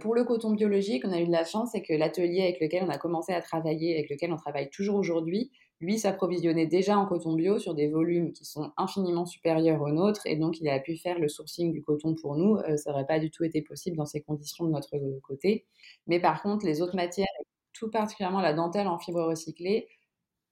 pour 0.00 0.14
le 0.14 0.24
coton 0.24 0.52
biologique, 0.52 1.04
on 1.04 1.12
a 1.12 1.20
eu 1.20 1.26
de 1.26 1.32
la 1.32 1.44
chance, 1.44 1.70
c'est 1.72 1.82
que 1.82 1.92
l'atelier 1.92 2.42
avec 2.42 2.60
lequel 2.60 2.82
on 2.82 2.88
a 2.88 2.96
commencé 2.96 3.32
à 3.34 3.42
travailler, 3.42 3.94
avec 3.94 4.08
lequel 4.08 4.32
on 4.32 4.36
travaille 4.36 4.70
toujours 4.70 4.96
aujourd'hui, 4.96 5.50
lui 5.82 5.98
s'approvisionnait 5.98 6.66
déjà 6.66 6.96
en 6.96 7.06
coton 7.06 7.34
bio 7.34 7.58
sur 7.58 7.74
des 7.74 7.88
volumes 7.88 8.32
qui 8.32 8.44
sont 8.44 8.72
infiniment 8.76 9.26
supérieurs 9.26 9.82
aux 9.82 9.90
nôtres 9.90 10.26
et 10.26 10.36
donc 10.36 10.60
il 10.60 10.68
a 10.68 10.78
pu 10.78 10.96
faire 10.96 11.18
le 11.18 11.28
sourcing 11.28 11.72
du 11.72 11.82
coton 11.82 12.14
pour 12.14 12.36
nous. 12.36 12.56
Euh, 12.56 12.76
ça 12.76 12.92
n'aurait 12.92 13.06
pas 13.06 13.18
du 13.18 13.30
tout 13.30 13.42
été 13.42 13.62
possible 13.62 13.96
dans 13.96 14.06
ces 14.06 14.22
conditions 14.22 14.64
de 14.64 14.70
notre 14.70 14.96
côté. 15.22 15.66
Mais 16.06 16.20
par 16.20 16.40
contre, 16.42 16.64
les 16.64 16.82
autres 16.82 16.94
matières, 16.94 17.26
tout 17.72 17.90
particulièrement 17.90 18.40
la 18.40 18.54
dentelle 18.54 18.86
en 18.86 18.98
fibre 18.98 19.22
recyclée, 19.24 19.88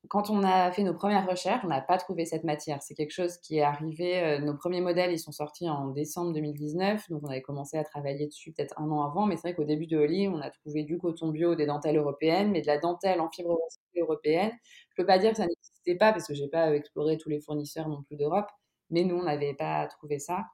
quand 0.09 0.31
on 0.31 0.43
a 0.43 0.73
fait 0.73 0.83
nos 0.83 0.95
premières 0.95 1.29
recherches, 1.29 1.63
on 1.65 1.69
n'a 1.69 1.81
pas 1.81 1.99
trouvé 1.99 2.25
cette 2.25 2.45
matière. 2.45 2.83
C'est 2.83 2.95
quelque 2.95 3.13
chose 3.13 3.37
qui 3.39 3.59
est 3.59 3.63
arrivé. 3.63 4.19
Euh, 4.21 4.39
nos 4.39 4.57
premiers 4.57 4.81
modèles, 4.81 5.13
ils 5.13 5.19
sont 5.19 5.33
sortis 5.33 5.69
en 5.69 5.89
décembre 5.89 6.33
2019, 6.33 7.11
donc 7.11 7.23
on 7.25 7.29
avait 7.29 7.43
commencé 7.43 7.77
à 7.77 7.85
travailler 7.85 8.27
dessus 8.27 8.53
peut-être 8.53 8.81
un 8.81 8.91
an 8.91 9.03
avant. 9.05 9.27
Mais 9.27 9.37
c'est 9.37 9.43
vrai 9.43 9.55
qu'au 9.55 9.65
début 9.65 9.87
de 9.87 9.99
Oli, 9.99 10.27
on 10.29 10.41
a 10.41 10.51
trouvé 10.51 10.85
du 10.85 10.99
coton 10.99 11.29
bio, 11.29 11.55
des 11.55 11.67
dentelles 11.67 11.97
européennes, 11.97 12.51
mais 12.51 12.63
de 12.63 12.67
la 12.67 12.79
dentelle 12.79 13.21
en 13.21 13.31
fibre 13.31 13.59
européenne. 13.97 14.53
Je 14.91 14.95
peux 14.97 15.07
pas 15.07 15.19
dire 15.19 15.33
que 15.33 15.37
ça 15.37 15.47
n'existait 15.47 15.97
pas 15.97 16.13
parce 16.13 16.27
que 16.27 16.35
j'ai 16.35 16.49
pas 16.49 16.75
exploré 16.75 17.19
tous 17.19 17.29
les 17.29 17.41
fournisseurs 17.41 17.89
non 17.89 18.03
plus 18.03 18.17
d'Europe, 18.17 18.49
mais 18.91 19.05
nous 19.05 19.17
on 19.17 19.25
n'avait 19.25 19.55
pas 19.55 19.87
trouvé 19.87 20.19
ça. 20.19 20.47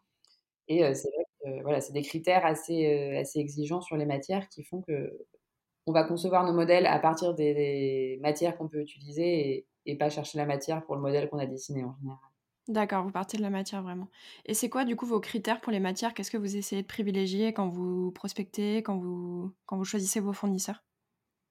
Et 0.68 0.84
euh, 0.84 0.94
c'est 0.94 1.08
vrai 1.14 1.24
que 1.44 1.62
voilà, 1.62 1.80
c'est 1.80 1.92
des 1.92 2.02
critères 2.02 2.44
assez, 2.44 2.86
euh, 2.86 3.20
assez 3.20 3.38
exigeants 3.38 3.80
sur 3.80 3.96
les 3.96 4.06
matières 4.06 4.48
qui 4.48 4.64
font 4.64 4.82
que 4.82 5.12
on 5.86 5.92
va 5.92 6.04
concevoir 6.04 6.44
nos 6.44 6.52
modèles 6.52 6.86
à 6.86 6.98
partir 6.98 7.34
des, 7.34 8.18
matières 8.20 8.56
qu'on 8.56 8.68
peut 8.68 8.80
utiliser 8.80 9.66
et, 9.86 9.96
pas 9.96 10.10
chercher 10.10 10.36
la 10.36 10.46
matière 10.46 10.84
pour 10.84 10.96
le 10.96 11.00
modèle 11.00 11.28
qu'on 11.28 11.38
a 11.38 11.46
dessiné 11.46 11.84
en 11.84 11.94
général. 11.94 12.18
D'accord, 12.66 13.04
vous 13.04 13.12
partez 13.12 13.36
de 13.36 13.42
la 13.42 13.50
matière 13.50 13.82
vraiment. 13.82 14.08
Et 14.44 14.54
c'est 14.54 14.68
quoi 14.68 14.84
du 14.84 14.96
coup 14.96 15.06
vos 15.06 15.20
critères 15.20 15.60
pour 15.60 15.70
les 15.70 15.78
matières? 15.78 16.12
Qu'est-ce 16.12 16.32
que 16.32 16.36
vous 16.36 16.56
essayez 16.56 16.82
de 16.82 16.86
privilégier 16.88 17.52
quand 17.52 17.68
vous 17.68 18.10
prospectez, 18.10 18.82
quand 18.82 18.98
vous, 18.98 19.52
quand 19.66 19.76
vous 19.76 19.84
choisissez 19.84 20.18
vos 20.18 20.32
fournisseurs? 20.32 20.82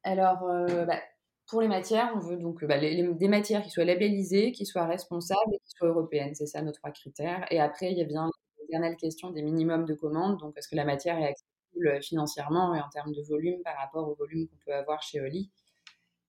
Alors, 0.03 0.43
euh, 0.43 0.83
bah, 0.83 0.99
pour 1.47 1.61
les 1.61 1.69
matières, 1.69 2.11
on 2.15 2.19
veut 2.19 2.35
donc 2.35 2.65
bah, 2.65 2.77
des 2.77 3.27
matières 3.29 3.63
qui 3.63 3.69
soient 3.69 3.85
labellisées, 3.85 4.51
qui 4.51 4.65
soient 4.65 4.85
responsables 4.85 5.53
et 5.53 5.59
qui 5.59 5.71
soient 5.77 5.87
européennes. 5.87 6.35
C'est 6.35 6.47
ça 6.47 6.61
nos 6.61 6.73
trois 6.73 6.91
critères. 6.91 7.45
Et 7.49 7.61
après, 7.61 7.91
il 7.93 7.97
y 7.97 8.01
a 8.01 8.05
bien 8.05 8.29
l'éternelle 8.59 8.97
question 8.97 9.29
des 9.29 9.41
minimums 9.41 9.85
de 9.85 9.93
commandes. 9.93 10.39
Donc, 10.39 10.57
est-ce 10.57 10.67
que 10.67 10.75
la 10.75 10.83
matière 10.85 11.17
est 11.17 11.29
accessible 11.29 11.54
financièrement 12.01 12.75
et 12.75 12.81
en 12.81 12.89
termes 12.89 13.13
de 13.13 13.21
volume 13.21 13.61
par 13.63 13.75
rapport 13.77 14.07
au 14.07 14.15
volume 14.15 14.47
qu'on 14.47 14.57
peut 14.65 14.73
avoir 14.73 15.01
chez 15.01 15.21
Oli. 15.21 15.49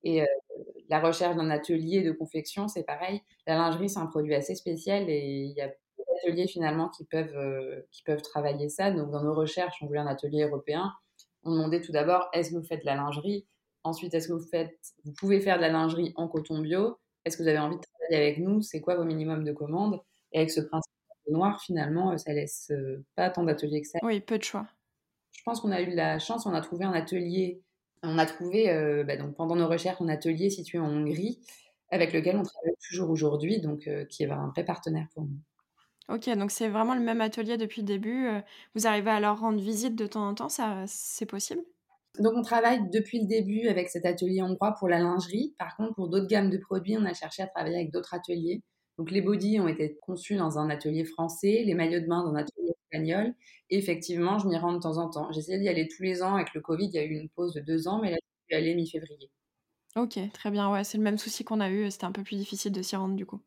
Et 0.05 0.25
la 0.89 1.01
recherche 1.01 1.37
d'un 1.37 1.51
atelier 1.51 2.03
de 2.03 2.13
confection, 2.13 2.69
c'est 2.69 2.85
pareil. 2.85 3.23
La 3.47 3.57
lingerie, 3.57 3.89
c'est 3.89 3.99
un 3.99 4.07
produit 4.07 4.35
assez 4.35 4.55
spécial 4.55 5.09
et 5.09 5.45
il 5.45 5.53
y 5.53 5.61
a 5.61 5.69
beaucoup 5.97 6.11
d'ateliers 6.15 6.47
finalement 6.47 6.89
qui 6.91 7.05
peuvent, 7.05 7.85
qui 7.91 8.03
peuvent 8.03 8.23
travailler 8.23 8.69
ça. 8.69 8.91
Donc 8.91 9.11
dans 9.11 9.23
nos 9.23 9.35
recherches, 9.35 9.83
on 9.83 9.87
voulait 9.87 10.01
un 10.01 10.07
atelier 10.07 10.45
européen. 10.45 10.93
On 11.43 11.53
demandait 11.53 11.81
tout 11.81 11.93
d'abord, 11.93 12.29
est-ce 12.33 12.51
que 12.51 12.57
vous 12.57 12.65
faites 12.65 12.81
de 12.81 12.87
la 12.87 12.97
lingerie? 12.97 13.47
Ensuite, 13.85 14.15
est-ce 14.15 14.29
que 14.29 14.33
vous 14.33 14.49
faites, 14.49 14.77
vous 15.05 15.13
pouvez 15.13 15.41
faire 15.41 15.57
de 15.57 15.63
la 15.63 15.69
lingerie 15.69 16.13
en 16.17 16.29
coton 16.29 16.61
bio? 16.61 16.99
Est-ce 17.25 17.37
que 17.37 17.43
vous 17.43 17.49
avez 17.49 17.59
envie 17.59 17.77
de 17.77 17.83
travailler 17.83 18.25
avec 18.25 18.39
nous? 18.39 18.63
C'est 18.63 18.81
quoi 18.81 18.97
vos 18.97 19.05
minimums 19.05 19.45
de 19.45 19.53
commandes? 19.53 20.01
Et 20.33 20.39
avec 20.39 20.51
ce 20.51 20.61
principe 20.61 20.93
noir, 21.29 21.61
finalement, 21.61 22.17
ça 22.19 22.33
laisse 22.33 22.73
pas 23.17 23.31
tant 23.31 23.43
d'ateliers 23.43 23.81
que 23.81 23.89
ça. 23.89 23.99
Oui, 24.03 24.21
peu 24.21 24.39
de 24.39 24.45
choix. 24.45 24.67
Pense 25.47 25.63
qu'on 25.63 25.73
a 25.73 25.81
eu 25.81 25.87
de 25.87 25.97
la 25.97 26.19
chance, 26.19 26.45
on 26.45 26.53
a 26.53 26.61
trouvé 26.61 26.85
un 26.85 26.93
atelier 26.93 27.63
on 28.03 28.19
a 28.19 28.27
trouvé, 28.27 28.71
euh, 28.71 29.05
bah, 29.05 29.17
donc 29.17 29.35
pendant 29.35 29.57
nos 29.57 29.69
recherches, 29.69 30.01
un 30.01 30.09
atelier 30.09 30.51
situé 30.51 30.79
en 30.79 30.89
Hongrie 30.89 31.41
avec 31.91 32.13
lequel 32.13 32.37
on 32.37 32.43
travaille 32.43 32.75
toujours 32.89 33.11
aujourd'hui, 33.11 33.61
donc 33.61 33.87
euh, 33.87 34.05
qui 34.07 34.25
est 34.25 34.31
un 34.31 34.49
vrai 34.49 34.65
partenaire 34.65 35.07
pour 35.15 35.25
nous. 35.25 35.39
Ok, 36.09 36.29
donc 36.37 36.51
c'est 36.51 36.69
vraiment 36.69 36.95
le 36.95 37.01
même 37.01 37.21
atelier 37.21 37.57
depuis 37.57 37.81
le 37.81 37.87
début. 37.87 38.27
Euh, 38.27 38.41
vous 38.75 38.87
arrivez 38.87 39.11
à 39.11 39.21
leur 39.21 39.41
rendre 39.41 39.61
visite 39.61 39.95
de 39.97 40.07
temps 40.07 40.29
en 40.29 40.35
temps, 40.35 40.49
ça, 40.49 40.85
c'est 40.87 41.27
possible? 41.27 41.63
Donc 42.19 42.33
on 42.35 42.43
travaille 42.43 42.81
depuis 42.91 43.21
le 43.21 43.27
début 43.27 43.69
avec 43.69 43.89
cet 43.89 44.07
atelier 44.07 44.41
hongrois 44.43 44.75
pour 44.79 44.89
la 44.89 44.99
lingerie. 44.99 45.55
Par 45.59 45.77
contre, 45.77 45.95
pour 45.95 46.09
d'autres 46.09 46.29
gammes 46.29 46.51
de 46.51 46.59
produits, 46.59 46.97
on 46.97 47.05
a 47.05 47.13
cherché 47.13 47.43
à 47.43 47.47
travailler 47.47 47.77
avec 47.77 47.93
d'autres 47.93 48.15
ateliers. 48.15 48.63
Donc 48.99 49.11
les 49.11 49.21
bodys 49.21 49.61
ont 49.61 49.69
été 49.69 49.99
conçus 50.01 50.37
dans 50.37 50.59
un 50.59 50.71
atelier 50.71 51.05
français, 51.05 51.63
les 51.67 51.75
maillots 51.75 52.01
de 52.01 52.07
bain 52.07 52.25
dans 52.25 52.31
un 52.31 52.37
atelier 52.37 52.66
Et 53.71 53.79
effectivement, 53.79 54.39
je 54.39 54.49
m'y 54.49 54.57
rends 54.57 54.73
de 54.73 54.79
temps 54.81 54.99
en 54.99 55.09
temps. 55.11 55.31
J'essaie 55.33 55.59
d'y 55.59 55.69
aller 55.69 55.87
tous 55.89 56.03
les 56.03 56.23
ans. 56.23 56.35
Avec 56.35 56.53
le 56.55 56.61
Covid, 56.61 56.87
il 56.87 56.95
y 56.95 56.99
a 56.99 57.05
eu 57.05 57.15
une 57.15 57.29
pause 57.29 57.55
de 57.55 57.61
deux 57.61 57.89
ans, 57.89 58.01
mais 58.03 58.11
là, 58.11 58.17
je 58.49 58.55
suis 58.55 58.63
allée 58.63 58.75
mi-février. 58.75 59.31
Ok, 59.97 60.19
très 60.35 60.51
bien. 60.51 60.71
Ouais, 60.71 60.85
c'est 60.85 60.99
le 60.99 61.05
même 61.05 61.17
souci 61.17 61.43
qu'on 61.45 61.61
a 61.61 61.71
eu. 61.71 61.91
C'était 61.91 62.05
un 62.05 62.13
peu 62.13 62.23
plus 62.23 62.37
difficile 62.37 62.71
de 62.73 62.83
s'y 62.83 62.97
rendre 62.97 63.15
du 63.17 63.25
coup. 63.25 63.41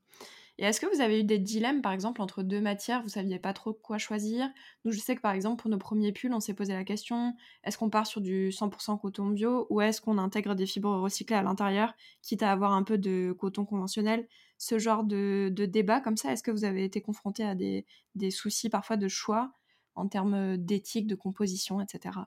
Et 0.59 0.65
est-ce 0.65 0.81
que 0.81 0.87
vous 0.93 1.01
avez 1.01 1.21
eu 1.21 1.23
des 1.25 1.39
dilemmes, 1.39 1.81
par 1.81 1.93
exemple, 1.93 2.21
entre 2.21 2.43
deux 2.43 2.61
matières? 2.61 3.03
Vous 3.03 3.09
saviez 3.09 3.39
pas 3.39 3.53
trop 3.53 3.73
quoi 3.73 3.97
choisir? 3.99 4.49
Nous, 4.85 4.91
je 4.91 4.99
sais 4.99 5.15
que, 5.15 5.21
par 5.21 5.33
exemple, 5.33 5.61
pour 5.61 5.71
nos 5.71 5.77
premiers 5.79 6.13
pulls, 6.13 6.33
on 6.33 6.39
s'est 6.41 6.53
posé 6.55 6.73
la 6.73 6.85
question 6.85 7.35
est-ce 7.63 7.77
qu'on 7.77 7.89
part 7.91 8.07
sur 8.07 8.21
du 8.21 8.51
100% 8.51 8.97
coton 8.97 9.27
bio 9.29 9.67
ou 9.71 9.81
est-ce 9.81 10.01
qu'on 10.01 10.17
intègre 10.19 10.55
des 10.55 10.65
fibres 10.67 10.97
recyclées 10.99 11.37
à 11.37 11.43
l'intérieur, 11.43 11.93
quitte 12.23 12.43
à 12.43 12.51
avoir 12.51 12.73
un 12.73 12.83
peu 12.83 12.97
de 12.99 13.33
coton 13.37 13.65
conventionnel? 13.65 14.27
Ce 14.59 14.77
genre 14.77 15.05
de, 15.05 15.49
débat 15.49 16.01
comme 16.01 16.17
ça, 16.17 16.33
est-ce 16.33 16.43
que 16.43 16.51
vous 16.51 16.65
avez 16.65 16.83
été 16.83 17.01
confronté 17.01 17.43
à 17.43 17.55
des, 17.55 17.85
soucis 18.29 18.69
parfois 18.69 18.97
de 18.97 19.07
choix 19.07 19.51
en 19.95 20.07
termes 20.07 20.57
d'éthique, 20.57 21.07
de 21.07 21.15
composition, 21.15 21.81
etc. 21.81 22.19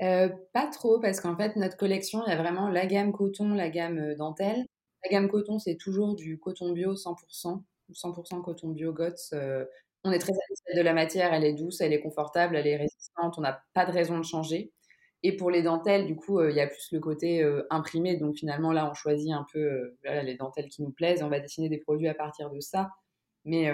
Pas 0.00 0.66
trop, 0.72 0.98
parce 0.98 1.20
qu'en 1.20 1.36
fait, 1.36 1.54
notre 1.56 1.76
collection, 1.76 2.22
il 2.26 2.30
y 2.30 2.32
a 2.32 2.36
vraiment 2.36 2.68
la 2.68 2.86
gamme 2.86 3.12
coton, 3.12 3.54
la 3.54 3.68
gamme 3.68 4.14
dentelle. 4.14 4.66
La 5.04 5.10
gamme 5.10 5.28
coton, 5.28 5.58
c'est 5.58 5.76
toujours 5.76 6.14
du 6.14 6.38
coton 6.38 6.72
bio 6.72 6.94
100%, 6.94 7.62
100% 7.92 8.42
coton 8.42 8.70
bio 8.70 8.92
GOTS. 8.92 9.34
On 10.04 10.12
est 10.12 10.18
très 10.18 10.32
satisfait 10.32 10.76
de 10.76 10.82
la 10.82 10.92
matière, 10.92 11.32
elle 11.32 11.44
est 11.44 11.54
douce, 11.54 11.80
elle 11.80 11.92
est 11.92 12.00
confortable, 12.00 12.56
elle 12.56 12.66
est 12.66 12.76
résistante, 12.76 13.38
on 13.38 13.40
n'a 13.40 13.62
pas 13.72 13.86
de 13.86 13.92
raison 13.92 14.18
de 14.18 14.24
changer. 14.24 14.72
Et 15.26 15.34
pour 15.34 15.50
les 15.50 15.62
dentelles, 15.62 16.06
du 16.06 16.16
coup, 16.16 16.38
euh, 16.38 16.50
il 16.50 16.56
y 16.56 16.60
a 16.60 16.66
plus 16.66 16.92
le 16.92 17.00
côté 17.00 17.42
euh, 17.42 17.66
imprimé. 17.70 18.16
Donc 18.18 18.36
finalement, 18.36 18.72
là, 18.72 18.88
on 18.90 18.92
choisit 18.92 19.32
un 19.32 19.46
peu 19.50 19.96
les 20.04 20.36
dentelles 20.36 20.68
qui 20.68 20.82
nous 20.82 20.90
plaisent. 20.90 21.22
On 21.22 21.30
va 21.30 21.40
dessiner 21.40 21.70
des 21.70 21.78
produits 21.78 22.08
à 22.08 22.14
partir 22.14 22.50
de 22.50 22.60
ça. 22.60 22.90
Mais 23.46 23.70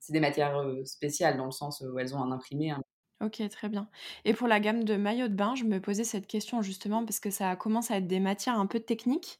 c'est 0.00 0.12
des 0.12 0.20
matières 0.20 0.60
spéciales 0.84 1.36
dans 1.36 1.44
le 1.44 1.52
sens 1.52 1.80
où 1.80 1.96
elles 1.96 2.12
ont 2.12 2.20
un 2.20 2.32
imprimé. 2.32 2.72
Ok, 3.20 3.40
très 3.50 3.68
bien. 3.68 3.88
Et 4.24 4.34
pour 4.34 4.48
la 4.48 4.58
gamme 4.58 4.82
de 4.82 4.96
maillots 4.96 5.28
de 5.28 5.34
bain, 5.34 5.54
je 5.54 5.62
me 5.62 5.80
posais 5.80 6.02
cette 6.02 6.26
question 6.26 6.60
justement 6.60 7.04
parce 7.04 7.20
que 7.20 7.30
ça 7.30 7.54
commence 7.54 7.92
à 7.92 7.98
être 7.98 8.08
des 8.08 8.18
matières 8.18 8.58
un 8.58 8.66
peu 8.66 8.80
techniques. 8.80 9.38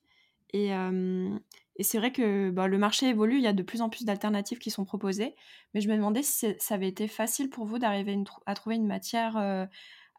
Et, 0.52 0.68
et 0.68 1.82
c'est 1.82 1.98
vrai 1.98 2.12
que 2.12 2.50
bah, 2.50 2.68
le 2.68 2.78
marché 2.78 3.08
évolue, 3.08 3.38
il 3.38 3.42
y 3.42 3.48
a 3.48 3.52
de 3.52 3.62
plus 3.64 3.82
en 3.82 3.88
plus 3.88 4.04
d'alternatives 4.04 4.58
qui 4.58 4.70
sont 4.70 4.84
proposées. 4.84 5.34
Mais 5.74 5.80
je 5.80 5.88
me 5.88 5.96
demandais 5.96 6.22
si 6.22 6.54
ça 6.60 6.74
avait 6.74 6.88
été 6.88 7.08
facile 7.08 7.50
pour 7.50 7.64
vous 7.64 7.80
d'arriver 7.80 8.16
à 8.46 8.54
trouver 8.54 8.76
une 8.76 8.86
matière 8.86 9.68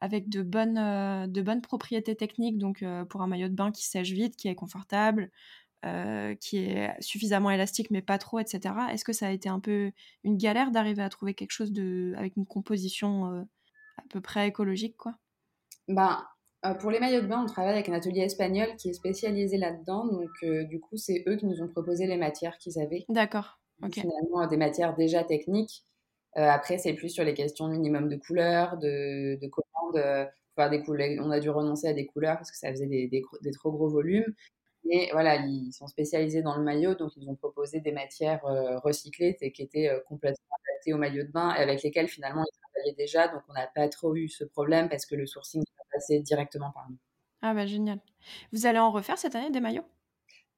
avec 0.03 0.29
de 0.29 0.41
bonnes, 0.41 1.31
de 1.31 1.41
bonnes 1.41 1.61
propriétés 1.61 2.15
techniques, 2.15 2.57
donc 2.57 2.83
pour 3.09 3.21
un 3.21 3.27
maillot 3.27 3.47
de 3.47 3.55
bain 3.55 3.71
qui 3.71 3.85
sèche 3.85 4.11
vite, 4.11 4.35
qui 4.35 4.47
est 4.47 4.55
confortable, 4.55 5.31
qui 6.39 6.57
est 6.57 7.01
suffisamment 7.01 7.51
élastique 7.51 7.91
mais 7.91 8.01
pas 8.01 8.17
trop, 8.17 8.39
etc. 8.39 8.75
Est-ce 8.91 9.05
que 9.05 9.13
ça 9.13 9.27
a 9.27 9.31
été 9.31 9.49
un 9.49 9.59
peu 9.59 9.91
une 10.23 10.37
galère 10.37 10.71
d'arriver 10.71 11.03
à 11.03 11.09
trouver 11.09 11.33
quelque 11.33 11.51
chose 11.51 11.71
de, 11.71 12.13
avec 12.17 12.35
une 12.35 12.45
composition 12.45 13.45
à 13.97 14.03
peu 14.09 14.21
près 14.21 14.47
écologique 14.47 14.97
quoi? 14.97 15.15
Euh, 16.65 16.73
pour 16.75 16.91
les 16.91 16.99
maillots 16.99 17.21
de 17.21 17.27
bain, 17.27 17.43
on 17.43 17.45
travaille 17.45 17.73
avec 17.73 17.89
un 17.89 17.93
atelier 17.93 18.21
espagnol 18.21 18.67
qui 18.77 18.89
est 18.89 18.93
spécialisé 18.93 19.57
là-dedans. 19.57 20.05
Donc, 20.07 20.29
euh, 20.43 20.63
du 20.63 20.79
coup, 20.79 20.95
c'est 20.95 21.23
eux 21.27 21.35
qui 21.35 21.45
nous 21.45 21.61
ont 21.61 21.67
proposé 21.67 22.07
les 22.07 22.17
matières 22.17 22.57
qu'ils 22.57 22.79
avaient. 22.79 23.05
D'accord. 23.09 23.59
Finalement, 23.91 24.47
des 24.47 24.55
matières 24.55 24.95
déjà 24.95 25.23
techniques. 25.23 25.83
Euh, 26.37 26.47
après, 26.47 26.77
c'est 26.77 26.93
plus 26.93 27.09
sur 27.09 27.25
les 27.25 27.33
questions 27.33 27.67
minimum 27.67 28.07
de 28.07 28.15
couleurs, 28.15 28.77
de, 28.77 29.37
de 29.41 29.47
des 29.91 31.19
On 31.19 31.31
a 31.31 31.39
dû 31.39 31.49
renoncer 31.49 31.87
à 31.87 31.93
des 31.93 32.05
couleurs 32.05 32.37
parce 32.37 32.51
que 32.51 32.57
ça 32.57 32.69
faisait 32.69 32.87
des, 32.87 33.07
des, 33.07 33.51
trop 33.51 33.71
gros 33.71 33.89
volumes. 33.89 34.33
Mais 34.85 35.09
voilà, 35.13 35.37
ils 35.37 35.71
sont 35.71 35.87
spécialisés 35.87 36.41
dans 36.41 36.57
le 36.57 36.63
maillot, 36.63 36.93
donc 36.95 37.11
ils 37.15 37.29
ont 37.29 37.35
proposé 37.35 37.79
des 37.79 37.93
matières 37.93 38.41
recyclées 38.83 39.37
qui 39.53 39.61
étaient 39.61 39.89
complètement 40.07 40.57
adaptées 40.69 40.93
au 40.93 40.97
maillot 40.97 41.23
de 41.23 41.31
bain 41.31 41.55
et 41.55 41.59
avec 41.59 41.83
lesquelles 41.83 42.09
finalement 42.09 42.43
ils 42.43 42.59
travaillaient 42.59 42.95
déjà. 42.97 43.29
Donc 43.29 43.41
on 43.47 43.53
n'a 43.53 43.67
pas 43.67 43.87
trop 43.87 44.15
eu 44.15 44.27
ce 44.27 44.43
problème 44.43 44.89
parce 44.89 45.05
que 45.05 45.15
le 45.15 45.25
sourcing 45.25 45.63
passer 45.93 46.19
directement 46.19 46.71
par 46.71 46.89
nous. 46.89 46.97
Ah 47.41 47.53
bah 47.53 47.65
génial. 47.65 47.99
Vous 48.51 48.65
allez 48.65 48.79
en 48.79 48.91
refaire 48.91 49.17
cette 49.17 49.35
année 49.35 49.51
des 49.51 49.59
maillots? 49.59 49.85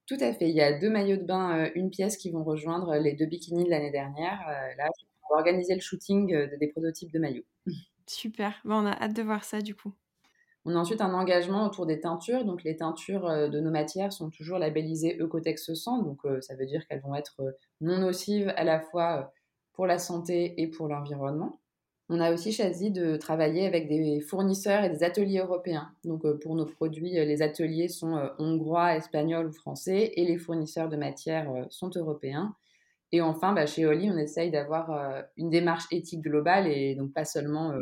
Tout 0.06 0.16
à 0.20 0.32
fait. 0.32 0.48
Il 0.48 0.54
y 0.54 0.62
a 0.62 0.78
deux 0.78 0.90
maillots 0.90 1.16
de 1.16 1.24
bain, 1.24 1.58
euh, 1.58 1.70
une 1.74 1.90
pièce 1.90 2.16
qui 2.16 2.30
vont 2.30 2.44
rejoindre 2.44 2.96
les 2.96 3.14
deux 3.14 3.26
bikinis 3.26 3.64
de 3.64 3.70
l'année 3.70 3.90
dernière. 3.90 4.40
Euh, 4.48 4.74
là, 4.76 4.88
on 5.28 5.34
va 5.34 5.40
organiser 5.40 5.74
le 5.74 5.80
shooting 5.80 6.32
euh, 6.32 6.56
des 6.58 6.68
prototypes 6.68 7.12
de 7.12 7.18
maillots. 7.18 7.44
Super. 8.06 8.54
Bon, 8.64 8.76
on 8.76 8.86
a 8.86 8.92
hâte 8.92 9.14
de 9.14 9.22
voir 9.22 9.44
ça 9.44 9.60
du 9.60 9.74
coup. 9.74 9.92
On 10.64 10.74
a 10.74 10.78
ensuite 10.78 11.00
un 11.00 11.14
engagement 11.14 11.66
autour 11.66 11.86
des 11.86 12.00
teintures. 12.00 12.44
Donc, 12.44 12.64
les 12.64 12.76
teintures 12.76 13.48
de 13.48 13.60
nos 13.60 13.70
matières 13.70 14.12
sont 14.12 14.30
toujours 14.30 14.58
labellisées 14.58 15.16
Ecotex 15.20 15.72
100. 15.72 16.02
Donc, 16.02 16.22
ça 16.40 16.56
veut 16.56 16.66
dire 16.66 16.84
qu'elles 16.88 17.02
vont 17.02 17.14
être 17.14 17.40
non 17.80 17.98
nocives 17.98 18.52
à 18.56 18.64
la 18.64 18.80
fois 18.80 19.32
pour 19.74 19.86
la 19.86 19.98
santé 19.98 20.60
et 20.60 20.66
pour 20.66 20.88
l'environnement. 20.88 21.60
On 22.08 22.20
a 22.20 22.32
aussi 22.32 22.52
choisi 22.52 22.92
de 22.92 23.16
travailler 23.16 23.66
avec 23.66 23.88
des 23.88 24.20
fournisseurs 24.20 24.84
et 24.84 24.90
des 24.90 25.02
ateliers 25.02 25.40
européens. 25.40 25.90
Donc 26.04 26.24
euh, 26.24 26.38
pour 26.38 26.54
nos 26.54 26.64
produits, 26.64 27.18
euh, 27.18 27.24
les 27.24 27.42
ateliers 27.42 27.88
sont 27.88 28.16
euh, 28.16 28.28
hongrois, 28.38 28.94
espagnols 28.94 29.48
ou 29.48 29.52
français 29.52 30.12
et 30.14 30.24
les 30.24 30.38
fournisseurs 30.38 30.88
de 30.88 30.96
matières 30.96 31.66
sont 31.70 31.90
européens. 31.96 32.54
Et 33.12 33.20
enfin, 33.20 33.52
bah, 33.52 33.66
chez 33.66 33.86
Oli, 33.86 34.10
on 34.10 34.18
essaye 34.18 34.50
d'avoir 34.50 35.24
une 35.36 35.50
démarche 35.50 35.86
éthique 35.92 36.22
globale 36.22 36.66
et 36.66 36.94
donc 36.96 37.12
pas 37.12 37.24
seulement 37.24 37.72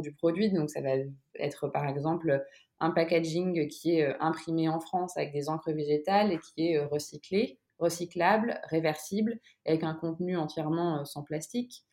du 0.00 0.12
produit. 0.12 0.50
Donc 0.50 0.70
ça 0.70 0.80
va 0.80 0.90
être 1.38 1.68
par 1.68 1.86
exemple 1.86 2.44
un 2.80 2.90
packaging 2.90 3.68
qui 3.68 3.98
est 3.98 4.14
imprimé 4.20 4.68
en 4.68 4.80
France 4.80 5.16
avec 5.16 5.32
des 5.32 5.48
encres 5.48 5.72
végétales 5.72 6.32
et 6.32 6.38
qui 6.38 6.68
est 6.68 6.78
recyclé, 6.78 7.58
recyclable, 7.78 8.60
réversible, 8.64 9.38
avec 9.66 9.84
un 9.84 9.94
contenu 9.94 10.36
entièrement 10.36 11.04
sans 11.04 11.22
plastique. 11.22 11.84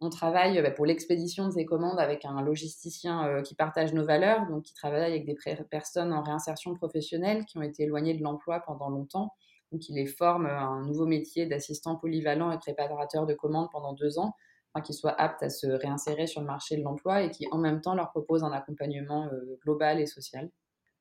On 0.00 0.10
travaille 0.10 0.60
bah, 0.60 0.70
pour 0.70 0.86
l'expédition 0.86 1.46
de 1.46 1.52
ces 1.52 1.64
commandes 1.64 1.98
avec 1.98 2.24
un 2.24 2.42
logisticien 2.42 3.26
euh, 3.26 3.42
qui 3.42 3.54
partage 3.54 3.94
nos 3.94 4.04
valeurs, 4.04 4.46
donc 4.48 4.64
qui 4.64 4.74
travaille 4.74 5.04
avec 5.04 5.24
des 5.24 5.36
personnes 5.70 6.12
en 6.12 6.22
réinsertion 6.22 6.74
professionnelle 6.74 7.44
qui 7.46 7.58
ont 7.58 7.62
été 7.62 7.84
éloignées 7.84 8.14
de 8.14 8.22
l'emploi 8.22 8.60
pendant 8.60 8.90
longtemps, 8.90 9.32
donc 9.72 9.80
qui 9.80 9.92
les 9.92 10.06
forme 10.06 10.46
à 10.46 10.60
un 10.60 10.82
nouveau 10.82 11.06
métier 11.06 11.46
d'assistant 11.46 11.96
polyvalent 11.96 12.50
et 12.50 12.58
préparateur 12.58 13.24
de 13.24 13.34
commandes 13.34 13.68
pendant 13.72 13.92
deux 13.92 14.18
ans, 14.18 14.34
afin 14.74 14.82
qu'ils 14.82 14.94
soient 14.94 15.18
aptes 15.20 15.42
à 15.42 15.50
se 15.50 15.66
réinsérer 15.66 16.26
sur 16.26 16.40
le 16.40 16.46
marché 16.46 16.76
de 16.76 16.82
l'emploi 16.82 17.22
et 17.22 17.30
qui 17.30 17.46
en 17.50 17.58
même 17.58 17.80
temps 17.80 17.94
leur 17.94 18.10
propose 18.10 18.44
un 18.44 18.52
accompagnement 18.52 19.26
euh, 19.26 19.58
global 19.62 20.00
et 20.00 20.06
social. 20.06 20.50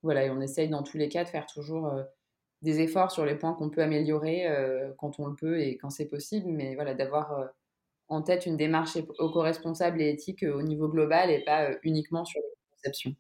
Voilà, 0.04 0.26
et 0.26 0.30
on 0.30 0.42
essaye 0.42 0.70
dans 0.70 0.84
tous 0.84 0.98
les 0.98 1.10
cas 1.10 1.24
de 1.24 1.30
faire 1.30 1.46
toujours 1.46 1.88
euh, 1.88 2.04
des 2.62 2.82
efforts 2.82 3.12
sur 3.12 3.26
les 3.26 3.36
points 3.36 3.54
qu'on 3.54 3.70
peut 3.70 3.82
améliorer 3.82 4.48
quand 4.98 5.20
on 5.20 5.28
le 5.28 5.36
peut 5.36 5.60
et 5.60 5.76
quand 5.78 5.90
c'est 5.90 6.06
possible, 6.06 6.48
mais 6.48 6.76
voilà, 6.76 6.94
d'avoir 6.94 7.52
en 8.14 8.22
tête 8.22 8.46
une 8.46 8.58
démarche 8.58 8.96
éco-responsable 8.96 10.02
et 10.02 10.10
éthique 10.10 10.44
euh, 10.44 10.56
au 10.56 10.62
niveau 10.62 10.88
global 10.88 11.30
et 11.32 11.44
pas 11.44 11.70
euh, 11.70 11.78
uniquement 11.84 12.26
sur 12.26 12.42
la 12.42 12.76
conception. 12.76 13.16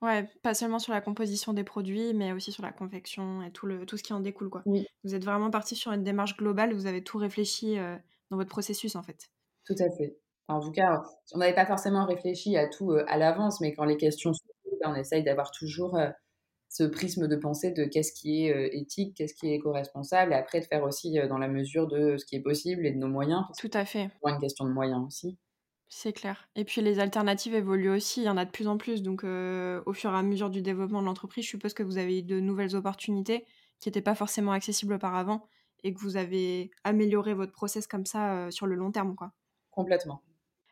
Ouais, 0.00 0.28
pas 0.42 0.54
seulement 0.54 0.78
sur 0.78 0.92
la 0.92 1.00
composition 1.00 1.52
des 1.52 1.64
produits, 1.64 2.14
mais 2.14 2.32
aussi 2.32 2.52
sur 2.52 2.62
la 2.62 2.70
confection 2.70 3.42
et 3.42 3.50
tout, 3.50 3.66
le, 3.66 3.84
tout 3.84 3.96
ce 3.96 4.02
qui 4.04 4.12
en 4.12 4.20
découle. 4.20 4.48
Quoi. 4.48 4.62
Oui. 4.64 4.86
Vous 5.02 5.14
êtes 5.14 5.24
vraiment 5.24 5.50
parti 5.50 5.74
sur 5.74 5.92
une 5.92 6.04
démarche 6.04 6.36
globale, 6.36 6.72
vous 6.72 6.86
avez 6.86 7.02
tout 7.02 7.18
réfléchi 7.18 7.78
euh, 7.78 7.96
dans 8.30 8.36
votre 8.36 8.50
processus 8.50 8.94
en 8.94 9.02
fait. 9.02 9.30
Tout 9.66 9.76
à 9.78 9.90
fait. 9.90 10.16
en 10.48 10.60
tout 10.60 10.72
cas, 10.72 11.02
on 11.34 11.38
n'avait 11.38 11.54
pas 11.54 11.66
forcément 11.66 12.06
réfléchi 12.06 12.56
à 12.56 12.68
tout 12.68 12.92
à 13.06 13.18
l'avance, 13.18 13.60
mais 13.60 13.74
quand 13.74 13.84
les 13.84 13.96
questions 13.96 14.32
sont 14.32 14.44
on 14.84 14.94
essaye 14.94 15.24
d'avoir 15.24 15.50
toujours 15.50 15.98
ce 16.68 16.84
prisme 16.84 17.28
de 17.28 17.36
pensée 17.36 17.72
de 17.72 17.84
qu'est-ce 17.84 18.12
qui 18.12 18.44
est 18.44 18.54
euh, 18.54 18.68
éthique, 18.72 19.16
qu'est-ce 19.16 19.34
qui 19.34 19.48
est 19.48 19.54
éco-responsable, 19.54 20.32
et 20.32 20.36
après 20.36 20.60
de 20.60 20.66
faire 20.66 20.84
aussi 20.84 21.18
euh, 21.18 21.26
dans 21.26 21.38
la 21.38 21.48
mesure 21.48 21.86
de 21.86 22.16
ce 22.16 22.24
qui 22.24 22.36
est 22.36 22.42
possible 22.42 22.86
et 22.86 22.90
de 22.90 22.98
nos 22.98 23.08
moyens. 23.08 23.44
Tout 23.58 23.70
à 23.72 23.84
fait. 23.84 24.10
C'est 24.22 24.30
une 24.30 24.40
question 24.40 24.64
de 24.66 24.72
moyens 24.72 25.04
aussi. 25.06 25.38
C'est 25.88 26.12
clair. 26.12 26.48
Et 26.54 26.64
puis 26.64 26.82
les 26.82 27.00
alternatives 27.00 27.54
évoluent 27.54 27.90
aussi, 27.90 28.20
il 28.20 28.24
y 28.24 28.28
en 28.28 28.36
a 28.36 28.44
de 28.44 28.50
plus 28.50 28.68
en 28.68 28.76
plus. 28.76 29.02
Donc 29.02 29.24
euh, 29.24 29.82
au 29.86 29.94
fur 29.94 30.12
et 30.12 30.16
à 30.16 30.22
mesure 30.22 30.50
du 30.50 30.60
développement 30.60 31.00
de 31.00 31.06
l'entreprise, 31.06 31.44
je 31.44 31.50
suppose 31.50 31.72
que 31.72 31.82
vous 31.82 31.96
avez 31.96 32.18
eu 32.18 32.22
de 32.22 32.40
nouvelles 32.40 32.76
opportunités 32.76 33.46
qui 33.80 33.88
n'étaient 33.88 34.02
pas 34.02 34.14
forcément 34.14 34.52
accessibles 34.52 34.94
auparavant 34.94 35.46
et 35.84 35.94
que 35.94 36.00
vous 36.00 36.16
avez 36.16 36.70
amélioré 36.84 37.32
votre 37.32 37.52
process 37.52 37.86
comme 37.86 38.04
ça 38.04 38.50
sur 38.50 38.66
le 38.66 38.74
long 38.74 38.90
terme, 38.90 39.14
quoi. 39.14 39.32
Complètement. 39.78 40.22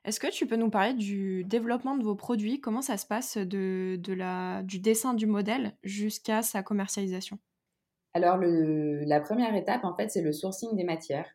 Est-ce 0.05 0.19
que 0.19 0.29
tu 0.33 0.49
peux 0.49 0.57
nous 0.57 0.69
parler 0.69 0.95
du 0.95 1.45
développement 1.45 1.97
de 1.97 2.03
vos 2.03 2.17
produits? 2.17 2.61
Comment 2.61 2.83
ça 2.83 2.97
se 2.97 3.07
passe 3.07 3.37
de, 3.37 3.95
de 4.01 4.13
la, 4.13 4.65
du 4.65 4.81
dessin 4.81 5.15
du 5.15 5.27
modèle 5.27 5.77
jusqu'à 5.85 6.43
sa 6.43 6.65
commercialisation? 6.65 7.39
Alors, 8.15 8.37
le, 8.37 9.05
la 9.05 9.21
première 9.21 9.55
étape, 9.55 9.85
en 9.85 9.95
fait, 9.95 10.11
c'est 10.11 10.23
le 10.23 10.33
sourcing 10.33 10.75
des 10.75 10.83
matières. 10.83 11.29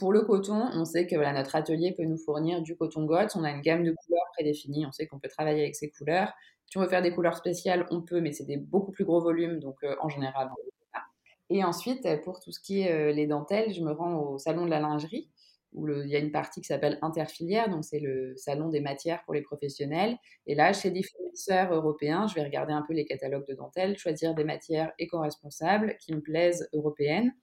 pour 0.00 0.12
le 0.12 0.22
coton, 0.22 0.68
on 0.74 0.84
sait 0.84 1.06
que 1.06 1.14
voilà, 1.14 1.32
notre 1.32 1.54
atelier 1.54 1.94
peut 1.96 2.02
nous 2.02 2.18
fournir 2.18 2.60
du 2.60 2.76
coton 2.76 3.04
GOTS. 3.04 3.36
On 3.36 3.44
a 3.44 3.52
une 3.52 3.60
gamme 3.60 3.84
de 3.84 3.92
couleurs 3.92 4.26
prédéfinie. 4.32 4.84
On 4.84 4.90
sait 4.90 5.06
qu'on 5.06 5.20
peut 5.20 5.28
travailler 5.28 5.62
avec 5.62 5.76
ces 5.76 5.90
couleurs. 5.90 6.32
Si 6.66 6.78
on 6.78 6.80
veut 6.80 6.88
faire 6.88 7.02
des 7.02 7.12
couleurs 7.12 7.36
spéciales, 7.36 7.86
on 7.92 8.02
peut, 8.02 8.20
mais 8.20 8.32
c'est 8.32 8.46
des 8.46 8.56
beaucoup 8.56 8.90
plus 8.90 9.04
gros 9.04 9.20
volumes. 9.20 9.60
Donc, 9.60 9.76
euh, 9.84 9.94
en 10.00 10.08
général, 10.08 10.48
on 10.48 10.60
ne 10.64 10.70
peut 10.70 10.86
pas. 10.92 11.02
Et 11.50 11.62
ensuite, 11.62 12.04
pour 12.24 12.40
tout 12.40 12.50
ce 12.50 12.58
qui 12.58 12.80
est 12.80 12.90
euh, 12.92 13.12
les 13.12 13.28
dentelles, 13.28 13.72
je 13.72 13.80
me 13.80 13.92
rends 13.92 14.16
au 14.16 14.38
salon 14.38 14.64
de 14.64 14.70
la 14.70 14.80
lingerie 14.80 15.30
où 15.72 15.88
il 15.88 16.08
y 16.08 16.16
a 16.16 16.18
une 16.18 16.30
partie 16.30 16.60
qui 16.60 16.66
s'appelle 16.66 16.98
interfilière, 17.02 17.68
donc 17.70 17.84
c'est 17.84 18.00
le 18.00 18.34
salon 18.36 18.68
des 18.68 18.80
matières 18.80 19.22
pour 19.24 19.34
les 19.34 19.42
professionnels. 19.42 20.16
Et 20.46 20.54
là, 20.54 20.72
chez 20.72 20.90
des 20.90 21.02
fournisseurs 21.02 21.72
européens, 21.72 22.26
je 22.26 22.34
vais 22.34 22.44
regarder 22.44 22.72
un 22.72 22.82
peu 22.82 22.92
les 22.92 23.04
catalogues 23.04 23.46
de 23.48 23.54
dentelle, 23.54 23.96
choisir 23.96 24.34
des 24.34 24.44
matières 24.44 24.92
éco-responsables 24.98 25.96
qui 26.00 26.14
me 26.14 26.20
plaisent 26.20 26.68
européennes. 26.72 27.34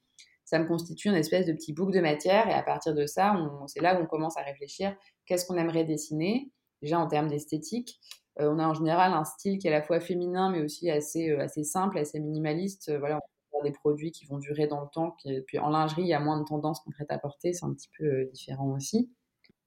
Ça 0.45 0.59
me 0.59 0.65
constitue 0.65 1.09
une 1.09 1.15
espèce 1.15 1.45
de 1.45 1.53
petit 1.53 1.73
bouc 1.73 1.91
de 1.91 1.99
matière 1.99 2.47
et 2.49 2.53
à 2.53 2.63
partir 2.63 2.95
de 2.95 3.05
ça, 3.05 3.35
c'est 3.67 3.81
là 3.81 3.99
où 3.99 4.03
on 4.03 4.07
commence 4.07 4.37
à 4.37 4.41
réfléchir 4.41 4.95
qu'est-ce 5.25 5.45
qu'on 5.45 5.57
aimerait 5.57 5.85
dessiner, 5.85 6.51
déjà 6.81 6.99
en 6.99 7.07
termes 7.07 7.27
d'esthétique. 7.27 7.99
Euh, 8.39 8.49
on 8.51 8.59
a 8.59 8.67
en 8.67 8.73
général 8.73 9.13
un 9.13 9.25
style 9.25 9.57
qui 9.57 9.67
est 9.67 9.71
à 9.71 9.73
la 9.73 9.81
fois 9.83 9.99
féminin 9.99 10.51
mais 10.51 10.61
aussi 10.61 10.89
assez, 10.89 11.29
euh, 11.29 11.41
assez 11.41 11.63
simple, 11.63 11.97
assez 11.97 12.19
minimaliste. 12.19 12.89
Euh, 12.89 12.99
voilà, 12.99 13.19
des 13.63 13.71
produits 13.71 14.11
qui 14.11 14.25
vont 14.25 14.37
durer 14.37 14.67
dans 14.67 14.81
le 14.81 14.87
temps. 14.91 15.15
puis 15.45 15.59
en 15.59 15.69
lingerie, 15.69 16.03
il 16.03 16.07
y 16.07 16.13
a 16.13 16.19
moins 16.19 16.39
de 16.39 16.45
tendances 16.45 16.79
qu'on 16.81 16.91
prête 16.91 17.11
à 17.11 17.17
porter, 17.17 17.53
c'est 17.53 17.65
un 17.65 17.73
petit 17.73 17.89
peu 17.97 18.05
euh, 18.05 18.29
différent 18.33 18.71
aussi. 18.75 19.09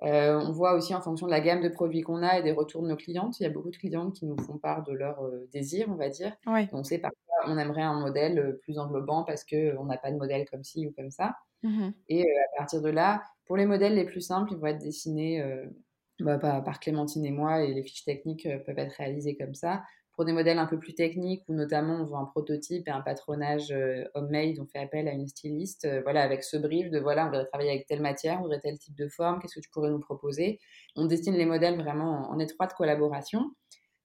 Euh, 0.03 0.41
on 0.41 0.51
voit 0.51 0.75
aussi 0.75 0.95
en 0.95 1.01
fonction 1.01 1.27
de 1.27 1.31
la 1.31 1.41
gamme 1.41 1.63
de 1.63 1.69
produits 1.69 2.03
qu'on 2.03 2.23
a 2.23 2.39
et 2.39 2.43
des 2.43 2.51
retours 2.51 2.83
de 2.83 2.89
nos 2.89 2.97
clientes, 2.97 3.39
il 3.39 3.45
y 3.45 3.47
a 3.47 3.51
beaucoup 3.51 3.71
de 3.71 3.77
clientes 3.77 4.15
qui 4.15 4.27
nous 4.27 4.37
font 4.37 4.59
part 4.59 4.83
de 4.83 4.93
leur 4.93 5.23
euh, 5.25 5.49
désir, 5.53 5.87
on 5.89 5.95
va 5.95 6.09
dire. 6.09 6.37
On 6.73 6.83
sait 6.83 6.99
parfois 6.99 7.19
on 7.47 7.59
aimerait 7.59 7.83
un 7.83 7.99
modèle 7.99 8.59
plus 8.63 8.79
englobant 8.79 9.25
parce 9.25 9.45
qu'on 9.45 9.85
n'a 9.85 9.97
pas 9.97 10.13
de 10.13 10.17
modèle 10.17 10.49
comme 10.49 10.63
ci 10.63 10.87
ou 10.87 10.93
comme 10.93 11.11
ça. 11.11 11.35
Mmh 11.65 11.91
et 12.09 12.23
à 12.23 12.59
partir 12.59 12.83
de 12.83 12.89
là, 12.89 13.23
pour 13.47 13.57
les 13.57 13.67
modèles 13.67 13.95
les 13.95 14.05
plus 14.05 14.21
simples, 14.21 14.53
ils 14.53 14.59
vont 14.59 14.67
être 14.67 14.83
dessinés 14.83 15.45
bah, 16.21 16.39
par 16.39 16.79
Clémentine 16.79 17.25
et 17.25 17.33
moi 17.33 17.63
et 17.63 17.75
les 17.75 17.83
fiches 17.83 18.05
techniques 18.05 18.49
peuvent 18.65 18.79
être 18.79 18.93
réalisées 18.93 19.37
comme 19.37 19.55
ça. 19.55 19.83
Pour 20.15 20.27
des 20.27 20.33
modèles 20.33 20.59
un 20.59 20.67
peu 20.67 20.79
plus 20.79 20.95
techniques, 20.95 21.43
où 21.49 21.55
notamment 21.55 22.03
on 22.03 22.05
voit 22.05 22.19
un 22.19 22.27
prototype 22.27 22.87
et 22.87 22.91
un 22.91 23.01
patronage 23.01 23.73
euh, 23.73 24.05
homemade, 24.13 24.57
on 24.61 24.67
fait 24.67 24.79
appel 24.79 25.09
à 25.09 25.13
une 25.13 25.27
styliste, 25.27 25.87
euh, 25.87 26.03
voilà, 26.03 26.23
avec 26.23 26.45
ce 26.45 26.59
brief 26.59 26.91
de 26.91 26.99
voilà, 26.99 27.25
on 27.25 27.29
voudrait 27.31 27.47
travailler 27.47 27.71
avec 27.71 27.87
telle 27.87 28.03
matière, 28.03 28.39
on 28.39 28.43
voudrait 28.43 28.61
tel 28.61 28.79
type 28.79 28.95
de 28.95 29.09
forme, 29.09 29.41
qu'est-ce 29.41 29.55
que 29.55 29.61
tu 29.61 29.71
pourrais 29.71 29.91
nous 29.91 30.01
proposer? 30.01 30.61
On 30.97 31.07
destine 31.07 31.35
les 31.35 31.47
modèles 31.47 31.81
vraiment 31.81 32.31
en, 32.31 32.39
étroite 32.39 32.75
collaboration. 32.75 33.53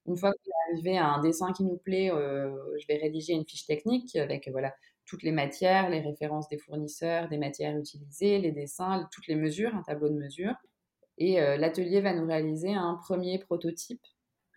Une 0.06 0.16
fois 0.16 0.32
qu'on 0.32 0.50
est 0.50 0.72
arrivé 0.72 0.96
à 0.96 1.08
un 1.08 1.20
dessin 1.20 1.52
qui 1.52 1.64
nous 1.64 1.76
plaît, 1.76 2.10
euh, 2.10 2.56
je 2.80 2.86
vais 2.86 2.96
rédiger 2.96 3.34
une 3.34 3.44
fiche 3.44 3.66
technique 3.66 4.16
avec 4.16 4.48
voilà 4.48 4.74
toutes 5.04 5.22
les 5.22 5.32
matières, 5.32 5.90
les 5.90 6.00
références 6.00 6.48
des 6.48 6.58
fournisseurs, 6.58 7.28
des 7.28 7.38
matières 7.38 7.76
utilisées, 7.76 8.38
les 8.38 8.52
dessins, 8.52 9.06
toutes 9.12 9.26
les 9.26 9.34
mesures, 9.36 9.74
un 9.74 9.82
tableau 9.82 10.08
de 10.08 10.14
mesures. 10.14 10.54
Et 11.18 11.40
l'atelier 11.56 12.00
va 12.00 12.12
nous 12.12 12.26
réaliser 12.26 12.74
un 12.74 12.94
premier 13.02 13.38
prototype 13.38 14.02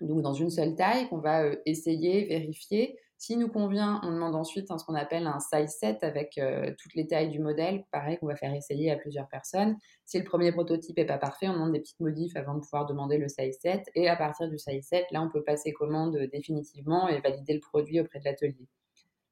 donc 0.01 0.21
dans 0.21 0.33
une 0.33 0.49
seule 0.49 0.75
taille 0.75 1.07
qu'on 1.09 1.19
va 1.19 1.43
euh, 1.43 1.55
essayer, 1.65 2.25
vérifier. 2.25 2.97
Si 3.17 3.37
nous 3.37 3.49
convient, 3.49 4.01
on 4.03 4.11
demande 4.11 4.35
ensuite 4.35 4.67
ce 4.67 4.83
qu'on 4.83 4.95
appelle 4.95 5.27
un 5.27 5.39
size 5.39 5.69
set 5.69 6.03
avec 6.03 6.39
euh, 6.39 6.73
toutes 6.79 6.95
les 6.95 7.05
tailles 7.05 7.29
du 7.29 7.39
modèle, 7.39 7.83
pareil 7.91 8.17
qu'on 8.17 8.25
va 8.25 8.35
faire 8.35 8.53
essayer 8.53 8.89
à 8.89 8.95
plusieurs 8.95 9.27
personnes. 9.27 9.77
Si 10.05 10.17
le 10.17 10.23
premier 10.23 10.51
prototype 10.51 10.97
n'est 10.97 11.05
pas 11.05 11.19
parfait, 11.19 11.47
on 11.47 11.53
demande 11.53 11.73
des 11.73 11.79
petites 11.79 11.99
modifs 11.99 12.35
avant 12.35 12.55
de 12.55 12.61
pouvoir 12.61 12.87
demander 12.87 13.19
le 13.19 13.27
size 13.27 13.59
set. 13.61 13.83
Et 13.93 14.09
à 14.09 14.15
partir 14.15 14.49
du 14.49 14.57
size 14.57 14.87
set, 14.87 15.05
là, 15.11 15.21
on 15.21 15.29
peut 15.29 15.43
passer 15.43 15.71
commande 15.71 16.17
définitivement 16.33 17.07
et 17.09 17.21
valider 17.21 17.53
le 17.53 17.59
produit 17.59 17.99
auprès 17.99 18.19
de 18.19 18.25
l'atelier. 18.25 18.67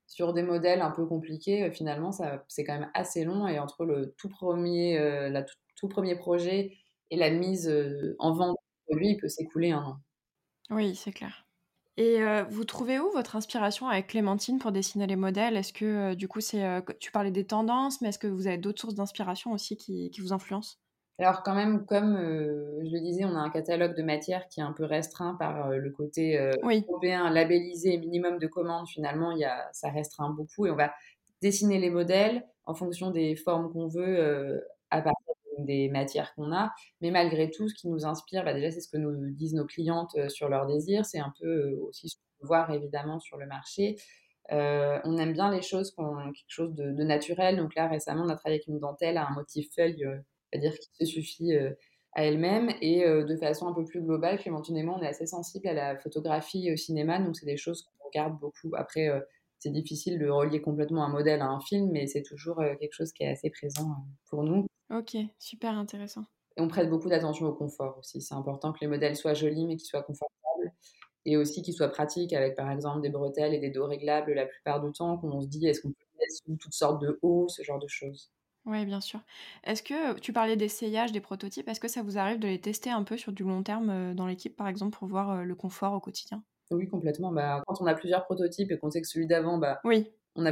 Sur 0.05 0.34
des 0.34 0.43
modèles 0.43 0.82
un 0.82 0.91
peu 0.91 1.08
compliqués, 1.08 1.63
euh, 1.63 1.71
finalement, 1.71 2.12
c'est 2.47 2.63
quand 2.63 2.77
même 2.77 2.91
assez 2.93 3.23
long 3.25 3.47
et 3.47 3.58
entre 3.58 3.86
le 3.86 4.13
tout 4.19 4.29
premier, 4.29 4.99
la 5.32 5.43
tout, 5.75 5.88
premier 5.88 6.15
projet 6.15 6.73
et 7.10 7.17
la 7.17 7.32
mise 7.32 7.73
en 8.19 8.34
vente 8.34 8.51
du 8.51 8.84
produit, 8.86 9.10
il 9.13 9.17
peut 9.17 9.29
s'écouler 9.29 9.71
un 9.71 9.82
an. 9.82 9.99
Oui, 10.69 10.95
c'est 10.95 11.12
clair. 11.12 11.45
Et 11.97 12.21
vous 12.49 12.63
trouvez 12.63 12.97
où 12.97 13.12
votre 13.12 13.36
inspiration 13.36 13.89
avec 13.89 14.08
Clémentine 14.08 14.58
pour 14.58 14.71
dessiner 14.71 15.05
les 15.05 15.17
modèles? 15.17 15.58
Est-ce 15.58 15.73
que 15.73 16.13
du 16.13 16.29
coup, 16.29 16.39
c'est 16.39 16.63
tu 16.99 17.12
parlais 17.12 17.32
des 17.32 17.45
tendances, 17.45 17.99
mais 17.99 18.08
est-ce 18.08 18.19
que 18.19 18.27
vous 18.27 18.47
avez 18.47 18.58
d'autres 18.58 18.79
sources 18.79 18.95
d'inspiration 18.95 19.51
aussi 19.51 19.75
qui, 19.75 20.10
qui, 20.10 20.21
vous 20.21 20.32
influencent? 20.32 20.77
Alors 21.17 21.43
quand 21.43 21.55
même, 21.55 21.86
comme 21.86 22.15
je 22.15 22.89
le 22.89 23.01
disais, 23.01 23.25
on 23.25 23.36
a 23.36 23.39
un 23.39 23.49
catalogue 23.49 23.97
de 23.97 24.03
matières 24.03 24.47
qui 24.47 24.62
est 24.62 24.63
un 24.63 24.71
peu 24.71 24.86
restreint 24.86 25.36
par 25.36 25.71
le 25.71 25.91
côté 25.91 26.39
européen, 26.63 27.29
labellisé, 27.29 27.97
minimum 27.97 28.39
de 28.39 28.47
commandes. 28.47 28.88
Finalement, 28.88 29.32
il 29.32 29.39
y 29.39 29.45
a, 29.45 29.67
ça 29.73 29.89
restreint 29.89 30.29
beaucoup 30.29 30.67
et 30.67 30.71
on 30.71 30.77
va 30.77 30.93
dessiner 31.41 31.79
les 31.79 31.89
modèles 31.89 32.47
en 32.65 32.75
fonction 32.75 33.12
des 33.12 33.36
formes 33.36 33.73
qu'on 33.73 33.89
veut 33.89 34.63
des 35.65 35.89
matières 35.89 36.33
qu'on 36.35 36.51
a. 36.51 36.71
Mais 37.01 37.11
malgré 37.11 37.49
tout, 37.49 37.67
ce 37.67 37.75
qui 37.75 37.87
nous 37.87 38.05
inspire, 38.05 38.43
bah, 38.43 38.53
déjà, 38.53 38.71
c'est 38.71 38.81
ce 38.81 38.89
que 38.89 38.97
nous 38.97 39.31
disent 39.31 39.53
nos 39.53 39.65
clientes 39.65 40.15
euh, 40.17 40.29
sur 40.29 40.49
leurs 40.49 40.67
désirs. 40.67 41.05
C'est 41.05 41.19
un 41.19 41.33
peu 41.39 41.47
euh, 41.47 41.79
aussi 41.87 42.09
ce 42.09 42.15
qu'on 42.15 42.47
voir 42.47 42.71
évidemment 42.71 43.19
sur 43.19 43.37
le 43.37 43.45
marché. 43.45 43.97
Euh, 44.51 44.99
on 45.03 45.17
aime 45.17 45.33
bien 45.33 45.51
les 45.51 45.61
choses 45.61 45.91
qui 45.91 45.99
ont 45.99 46.15
quelque 46.31 46.45
chose 46.47 46.73
de, 46.73 47.03
naturel. 47.03 47.57
Donc 47.57 47.75
là, 47.75 47.87
récemment, 47.87 48.23
on 48.23 48.29
a 48.29 48.35
travaillé 48.35 48.57
avec 48.57 48.67
une 48.67 48.79
dentelle 48.79 49.17
à 49.17 49.27
un 49.27 49.33
motif 49.33 49.73
feuille, 49.75 50.05
c'est-à-dire 50.51 50.73
qui 50.79 51.05
se 51.05 51.05
suffit 51.05 51.53
à 52.13 52.23
elle-même. 52.23 52.71
Et 52.81 53.05
de 53.05 53.35
façon 53.37 53.67
un 53.67 53.73
peu 53.73 53.83
plus 53.83 54.01
globale, 54.01 54.39
Clémentine 54.39 54.77
et 54.77 54.87
on 54.87 55.01
est 55.01 55.07
assez 55.07 55.27
sensible 55.27 55.67
à 55.67 55.73
la 55.73 55.97
photographie 55.97 56.69
et 56.69 56.73
au 56.73 56.77
cinéma. 56.77 57.19
Donc 57.19 57.35
c'est 57.35 57.45
des 57.45 57.57
choses 57.57 57.83
qu'on 57.83 58.07
regarde 58.07 58.39
beaucoup. 58.39 58.71
Après, 58.75 59.09
c'est 59.59 59.71
difficile 59.71 60.17
de 60.17 60.29
relier 60.29 60.61
complètement 60.61 61.03
un 61.03 61.09
modèle 61.09 61.41
à 61.41 61.47
un 61.47 61.59
film, 61.59 61.91
mais 61.91 62.07
c'est 62.07 62.23
toujours 62.23 62.63
quelque 62.79 62.93
chose 62.93 63.11
qui 63.11 63.23
est 63.23 63.29
assez 63.29 63.49
présent 63.49 63.97
pour 64.29 64.43
nous. 64.43 64.65
Ok, 64.91 65.17
super 65.39 65.75
intéressant. 65.80 66.25
Et 66.58 66.62
on 66.62 66.67
prête 66.67 66.89
beaucoup 66.89 67.10
d'attention 67.10 67.47
au 67.47 67.54
confort 67.56 67.97
aussi. 67.97 68.21
C'est 68.21 68.36
important 68.36 68.71
que 68.73 68.80
les 68.82 68.88
modèles 68.88 69.15
soient 69.15 69.34
jolis 69.34 69.65
mais 69.65 69.78
qu'ils 69.78 69.88
soient 69.88 70.04
confortables 70.04 70.73
et 71.25 71.38
aussi 71.38 71.62
qu'ils 71.63 71.73
soient 71.75 71.89
pratiques 71.89 72.34
avec 72.34 72.56
par 72.58 72.71
exemple 72.71 73.02
des 73.02 73.10
bretelles 73.10 73.54
et 73.54 73.60
des 73.60 73.71
dos 73.71 73.88
réglables 73.88 74.34
la 74.34 74.45
plupart 74.47 74.82
du 74.84 74.91
temps 74.93 75.17
qu'on 75.17 75.41
se 75.41 75.47
dit 75.47 75.67
est-ce 75.67 75.82
qu'on 75.82 75.89
peut 75.91 76.06
mettre 76.19 76.34
sous 76.45 76.58
toutes 76.58 76.73
sortes 76.73 77.02
de 77.02 77.19
hauts, 77.23 77.47
ce 77.49 77.63
genre 77.63 77.80
de 77.80 77.88
choses. 77.88 78.32
Oui, 78.65 78.86
bien 78.86 79.02
sûr. 79.02 79.19
Est-ce 79.65 79.82
que 79.84 80.17
tu 80.19 80.32
parlais 80.34 80.56
d'essayage 80.56 81.12
des 81.12 81.19
prototypes, 81.21 81.67
est-ce 81.67 81.80
que 81.82 81.88
ça 81.89 82.04
vous 82.04 82.17
arrive 82.17 82.39
de 82.39 82.47
les 82.47 82.62
tester 82.62 82.89
un 82.89 83.04
peu 83.04 83.17
sur 83.17 83.32
du 83.34 83.43
long 83.43 83.63
terme 83.63 83.89
euh, 83.89 84.13
dans 84.13 84.28
l'équipe 84.28 84.56
par 84.56 84.67
exemple 84.69 84.97
pour 84.97 85.08
voir 85.10 85.32
euh, 85.32 85.43
le 85.43 85.56
confort 85.56 85.93
au 85.93 85.99
quotidien? 85.99 86.43
Oui, 86.71 86.88
complètement. 86.88 87.32
Bah, 87.32 87.63
quand 87.67 87.82
on 87.82 87.86
a 87.88 87.95
plusieurs 87.95 88.25
prototypes 88.25 88.71
et 88.71 88.78
qu'on 88.78 88.91
sait 88.91 89.02
que 89.02 89.08
celui 89.08 89.28
d'avant, 89.28 89.58
bah, 89.58 89.82
oui 89.84 90.13
on 90.36 90.45
a, 90.45 90.52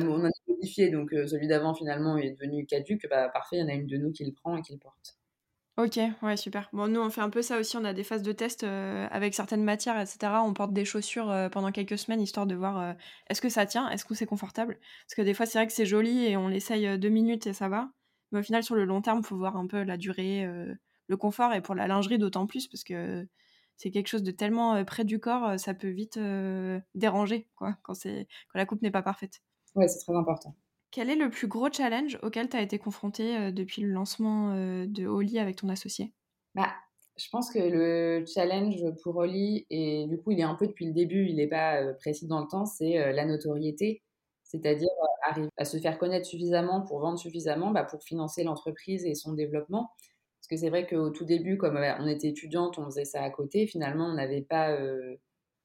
donc 0.91 1.13
euh, 1.13 1.27
celui 1.27 1.47
d'avant 1.47 1.73
finalement 1.73 2.17
est 2.17 2.31
devenu 2.31 2.65
caduque, 2.65 3.07
bah, 3.09 3.29
parfait, 3.29 3.57
il 3.57 3.59
y 3.59 3.63
en 3.63 3.69
a 3.69 3.73
une 3.73 3.87
de 3.87 3.97
nous 3.97 4.11
qui 4.11 4.25
le 4.25 4.33
prend 4.33 4.57
et 4.57 4.61
qui 4.61 4.73
le 4.73 4.79
porte. 4.79 5.17
Ok, 5.77 5.99
ouais, 6.23 6.37
super. 6.37 6.69
Bon, 6.73 6.87
nous, 6.87 6.99
on 6.99 7.11
fait 7.11 7.21
un 7.21 7.29
peu 7.29 7.43
ça 7.43 7.59
aussi. 7.59 7.77
On 7.77 7.85
a 7.85 7.93
des 7.93 8.03
phases 8.03 8.23
de 8.23 8.31
test 8.31 8.63
euh, 8.63 9.07
avec 9.11 9.35
certaines 9.35 9.63
matières, 9.63 9.99
etc. 9.99 10.41
On 10.43 10.53
porte 10.53 10.73
des 10.73 10.85
chaussures 10.85 11.29
euh, 11.29 11.49
pendant 11.49 11.71
quelques 11.71 11.99
semaines, 11.99 12.19
histoire 12.19 12.47
de 12.47 12.55
voir 12.55 12.95
est-ce 13.29 13.41
que 13.41 13.49
ça 13.49 13.67
tient, 13.67 13.87
est-ce 13.89 14.03
que 14.03 14.15
c'est 14.15 14.25
confortable? 14.25 14.79
Parce 15.05 15.13
que 15.15 15.21
des 15.21 15.35
fois, 15.35 15.45
c'est 15.45 15.59
vrai 15.59 15.67
que 15.67 15.73
c'est 15.73 15.85
joli 15.85 16.25
et 16.25 16.35
on 16.35 16.47
l'essaye 16.47 16.97
deux 16.97 17.09
minutes 17.09 17.45
et 17.45 17.53
ça 17.53 17.69
va. 17.69 17.91
Mais 18.31 18.39
au 18.39 18.43
final, 18.43 18.63
sur 18.63 18.73
le 18.73 18.85
long 18.85 19.01
terme, 19.01 19.19
il 19.19 19.25
faut 19.25 19.37
voir 19.37 19.55
un 19.55 19.67
peu 19.67 19.83
la 19.83 19.97
durée, 19.97 20.47
le 21.07 21.17
confort. 21.17 21.53
Et 21.53 21.61
pour 21.61 21.75
la 21.75 21.87
lingerie, 21.87 22.17
d'autant 22.17 22.47
plus, 22.47 22.67
parce 22.67 22.83
que 22.83 23.27
c'est 23.77 23.91
quelque 23.91 24.07
chose 24.07 24.23
de 24.23 24.31
tellement 24.31 24.83
près 24.83 25.05
du 25.05 25.19
corps, 25.19 25.59
ça 25.59 25.75
peut 25.75 25.89
vite 25.89 26.19
déranger, 26.95 27.47
quoi, 27.55 27.77
quand, 27.83 27.93
quand 27.93 28.25
la 28.55 28.65
coupe 28.65 28.81
n'est 28.81 28.91
pas 28.91 29.03
parfaite. 29.03 29.41
Ouais, 29.77 29.87
c'est 29.87 29.99
très 29.99 30.15
important. 30.15 30.55
Quel 30.89 31.09
est 31.11 31.15
le 31.15 31.29
plus 31.29 31.47
gros 31.47 31.71
challenge 31.71 32.17
auquel 32.23 32.49
tu 32.49 32.57
as 32.57 32.61
été 32.61 32.79
confronté 32.79 33.37
euh, 33.37 33.51
depuis 33.51 33.83
le 33.83 33.89
lancement 33.89 34.53
euh, 34.53 34.87
de 34.87 35.05
Oli 35.05 35.37
avec 35.37 35.57
ton 35.57 35.69
associé? 35.69 36.13
Bah, 36.55 36.73
Je 37.17 37.29
pense 37.29 37.51
que 37.51 37.59
le 37.59 38.25
challenge 38.25 38.83
pour 39.03 39.17
Oli, 39.17 39.67
et 39.69 40.07
du 40.07 40.17
coup 40.17 40.31
il 40.31 40.39
est 40.39 40.43
un 40.43 40.55
peu 40.55 40.65
depuis 40.65 40.87
le 40.87 40.93
début, 40.93 41.27
il 41.27 41.35
n'est 41.35 41.47
pas 41.47 41.81
euh, 41.81 41.93
précis 41.93 42.25
dans 42.25 42.41
le 42.41 42.47
temps, 42.47 42.65
c'est 42.65 43.13
la 43.13 43.25
notoriété. 43.25 44.01
C'est-à-dire 44.43 44.89
arriver 45.29 45.49
à 45.57 45.65
se 45.65 45.77
faire 45.77 45.99
connaître 45.99 46.25
suffisamment 46.25 46.81
pour 46.81 46.99
vendre 46.99 47.19
suffisamment 47.19 47.69
bah, 47.71 47.83
pour 47.83 48.01
financer 48.01 48.43
l'entreprise 48.43 49.05
et 49.05 49.13
son 49.13 49.33
développement. 49.33 49.91
Parce 50.39 50.47
que 50.49 50.55
c'est 50.55 50.69
vrai 50.69 50.87
qu'au 50.87 51.09
tout 51.11 51.25
début, 51.25 51.57
comme 51.57 51.75
on 51.75 52.07
était 52.07 52.29
étudiante, 52.29 52.79
on 52.79 52.85
faisait 52.85 53.05
ça 53.05 53.21
à 53.21 53.29
côté. 53.29 53.67
Finalement, 53.67 54.05
on 54.05 54.13
n'avait 54.13 54.41
pas 54.41 54.77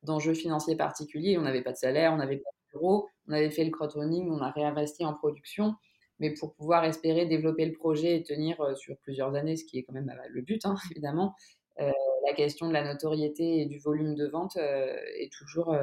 d'enjeux 0.03 0.35
financiers 0.35 0.75
particuliers, 0.75 1.39
on 1.39 1.43
n'avait 1.43 1.63
pas 1.63 1.71
de 1.71 1.77
salaire, 1.77 2.13
on 2.13 2.17
n'avait 2.17 2.39
pas 2.39 2.51
de 2.51 2.79
bureau 2.79 3.09
on 3.29 3.33
avait 3.33 3.51
fait 3.51 3.65
le 3.65 3.71
crowdfunding, 3.71 4.31
on 4.31 4.41
a 4.41 4.51
réinvesti 4.51 5.05
en 5.05 5.15
production, 5.15 5.75
mais 6.19 6.33
pour 6.35 6.55
pouvoir 6.55 6.85
espérer 6.85 7.27
développer 7.27 7.67
le 7.67 7.73
projet 7.73 8.17
et 8.17 8.23
tenir 8.23 8.61
euh, 8.61 8.75
sur 8.75 8.97
plusieurs 8.99 9.35
années, 9.35 9.57
ce 9.57 9.65
qui 9.65 9.79
est 9.79 9.83
quand 9.83 9.93
même 9.93 10.13
le 10.29 10.43
but, 10.43 10.65
hein, 10.67 10.75
évidemment, 10.93 11.35
euh, 11.81 11.91
la 12.27 12.35
question 12.35 12.69
de 12.69 12.73
la 12.73 12.85
notoriété 12.85 13.63
et 13.63 13.67
du 13.67 13.79
volume 13.79 14.15
de 14.15 14.27
vente 14.27 14.57
est, 14.57 15.33
toujours, 15.33 15.75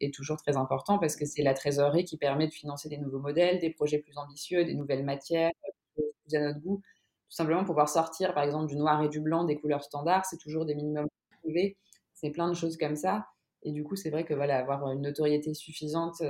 est 0.00 0.14
toujours 0.14 0.36
très 0.36 0.56
important 0.56 0.98
parce 0.98 1.16
que 1.16 1.24
c'est 1.26 1.42
la 1.42 1.54
trésorerie 1.54 2.04
qui 2.04 2.16
permet 2.16 2.46
de 2.46 2.52
financer 2.52 2.88
des 2.88 2.98
nouveaux 2.98 3.18
modèles, 3.18 3.58
des 3.58 3.70
projets 3.70 3.98
plus 3.98 4.16
ambitieux, 4.16 4.64
des 4.64 4.74
nouvelles 4.74 5.04
matières, 5.04 5.50
plus 5.96 6.36
à 6.36 6.40
notre 6.40 6.60
goût. 6.60 6.80
Tout 7.28 7.34
simplement 7.36 7.64
pouvoir 7.64 7.88
sortir, 7.88 8.32
par 8.32 8.44
exemple, 8.44 8.66
du 8.66 8.76
noir 8.76 9.02
et 9.02 9.08
du 9.08 9.20
blanc, 9.20 9.44
des 9.44 9.56
couleurs 9.56 9.82
standards, 9.82 10.24
c'est 10.24 10.38
toujours 10.38 10.64
des 10.64 10.74
minimums 10.74 11.08
privés. 11.42 11.76
C'est 12.14 12.30
plein 12.30 12.48
de 12.48 12.54
choses 12.54 12.76
comme 12.76 12.96
ça. 12.96 13.26
Et 13.62 13.72
du 13.72 13.82
coup, 13.82 13.96
c'est 13.96 14.10
vrai 14.10 14.24
que 14.24 14.34
voilà, 14.34 14.58
avoir 14.58 14.90
une 14.92 15.02
notoriété 15.02 15.52
suffisante 15.52 16.22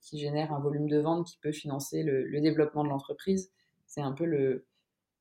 qui 0.00 0.18
génère 0.18 0.52
un 0.52 0.60
volume 0.60 0.88
de 0.88 0.98
vente 0.98 1.26
qui 1.26 1.38
peut 1.38 1.52
financer 1.52 2.02
le, 2.02 2.40
développement 2.40 2.84
de 2.84 2.88
l'entreprise, 2.88 3.52
c'est 3.86 4.00
un 4.00 4.12
peu 4.12 4.24
le, 4.24 4.66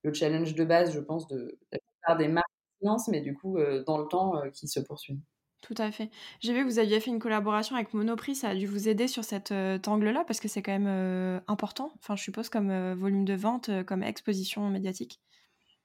le 0.04 0.13
challenge 0.13 0.56
de 0.56 0.63
base, 0.63 0.93
je 0.93 1.00
pense, 1.00 1.28
de 1.28 1.60
plupart 1.69 2.17
des 2.17 2.28
marques 2.30 2.48
qui 2.82 3.12
mais 3.12 3.22
du 3.22 3.34
coup, 3.34 3.58
euh, 3.58 3.84
dans 3.86 3.98
le 3.98 4.08
temps, 4.08 4.38
euh, 4.38 4.50
qui 4.50 4.67
se 4.67 4.80
poursuit. 4.80 5.19
Tout 5.62 5.76
à 5.78 5.91
fait. 5.91 6.10
J'ai 6.39 6.54
vu 6.54 6.62
que 6.62 6.69
vous 6.69 6.80
aviez 6.80 7.00
fait 7.02 7.12
une 7.12 7.19
collaboration 7.19 7.76
avec 7.76 7.93
Monoprix, 7.93 8.36
ça 8.36 8.50
a 8.50 8.56
dû 8.56 8.65
vous 8.65 8.88
aider 8.88 9.10
sur 9.10 9.26
cet 9.26 9.52
euh, 9.52 9.78
angle-là, 9.86 10.24
parce 10.26 10.39
que 10.39 10.48
c'est 10.48 10.62
quand 10.62 10.78
même 10.78 11.41
important, 11.48 11.91
enfin, 12.00 12.15
je 12.15 12.24
suppose, 12.24 12.48
comme 12.48 12.93
volume 12.93 13.26
de 13.26 13.34
vente, 13.34 13.69
comme 13.86 14.02
exposition 14.02 14.69
médiatique. 14.69 15.19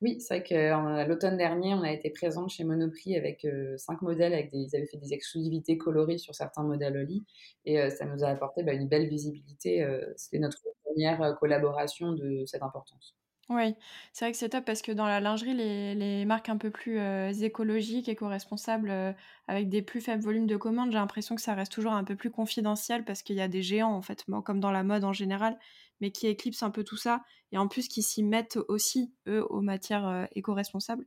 Oui, 0.05 0.21
c'est 0.21 0.35
vrai 0.35 0.45
que 0.45 1.09
l'automne 1.09 1.39
dernier, 1.39 1.73
on 1.73 1.81
a 1.81 1.91
été 1.91 2.11
présente 2.11 2.51
chez 2.51 2.63
Monoprix 2.63 3.17
avec 3.17 3.47
cinq 3.79 4.03
modèles, 4.03 4.35
avec 4.35 4.51
ils 4.53 4.77
avaient 4.77 4.85
fait 4.85 4.99
des 4.99 5.15
exclusivités 5.15 5.79
colorées 5.79 6.19
sur 6.19 6.35
certains 6.35 6.63
modèles 6.63 6.99
Oli, 6.99 7.25
et 7.65 7.89
ça 7.89 8.05
nous 8.05 8.23
a 8.23 8.29
apporté 8.29 8.63
bah, 8.63 8.75
une 8.75 8.87
belle 8.87 9.09
visibilité. 9.09 9.83
C'était 10.17 10.41
notre 10.41 10.63
première 10.85 11.35
collaboration 11.41 12.13
de 12.13 12.45
cette 12.45 12.63
importance. 12.63 13.17
Oui, 13.51 13.75
c'est 14.15 14.25
vrai 14.25 14.33
que 14.33 14.39
c'est 14.39 14.49
top 14.49 14.65
parce 14.65 14.81
que 14.81 14.91
dans 14.91 15.07
la 15.07 15.21
lingerie, 15.21 15.53
les 15.53 16.25
marques 16.25 16.49
un 16.49 16.57
peu 16.57 16.71
plus, 16.71 16.99
euh, 16.99 17.31
écologiques, 17.31 18.09
éco-responsables, 18.09 18.89
euh, 18.89 19.13
avec 19.49 19.69
des 19.69 19.83
plus 19.83 20.01
faibles 20.01 20.23
volumes 20.23 20.47
de 20.47 20.57
commandes, 20.57 20.91
j'ai 20.93 20.97
l'impression 20.99 21.35
que 21.35 21.43
ça 21.43 21.55
reste 21.55 21.71
toujours 21.73 21.93
un 21.93 22.05
peu 22.05 22.17
plus 22.17 22.31
confidentiel 22.31 23.05
parce 23.05 23.23
qu'il 23.23 23.37
y 23.37 23.43
a 23.43 23.49
des 23.49 23.63
géants, 23.63 23.93
en 23.93 24.01
fait, 24.01 24.25
comme 24.47 24.61
dans 24.61 24.71
la 24.71 24.83
mode 24.83 25.05
en 25.05 25.13
général, 25.13 25.59
mais 26.01 26.11
qui 26.11 26.27
éclipsent 26.27 26.63
un 26.63 26.71
peu 26.71 26.85
tout 26.85 26.97
ça 26.97 27.23
et 27.53 27.59
en 27.59 27.69
plus 27.69 27.87
qui 27.89 28.03
s'y 28.03 28.23
mettent 28.23 28.59
aussi, 28.69 29.13
eux, 29.29 29.45
aux 29.51 29.61
matières, 29.61 30.07
euh, 30.09 30.25
éco-responsables 30.33 31.07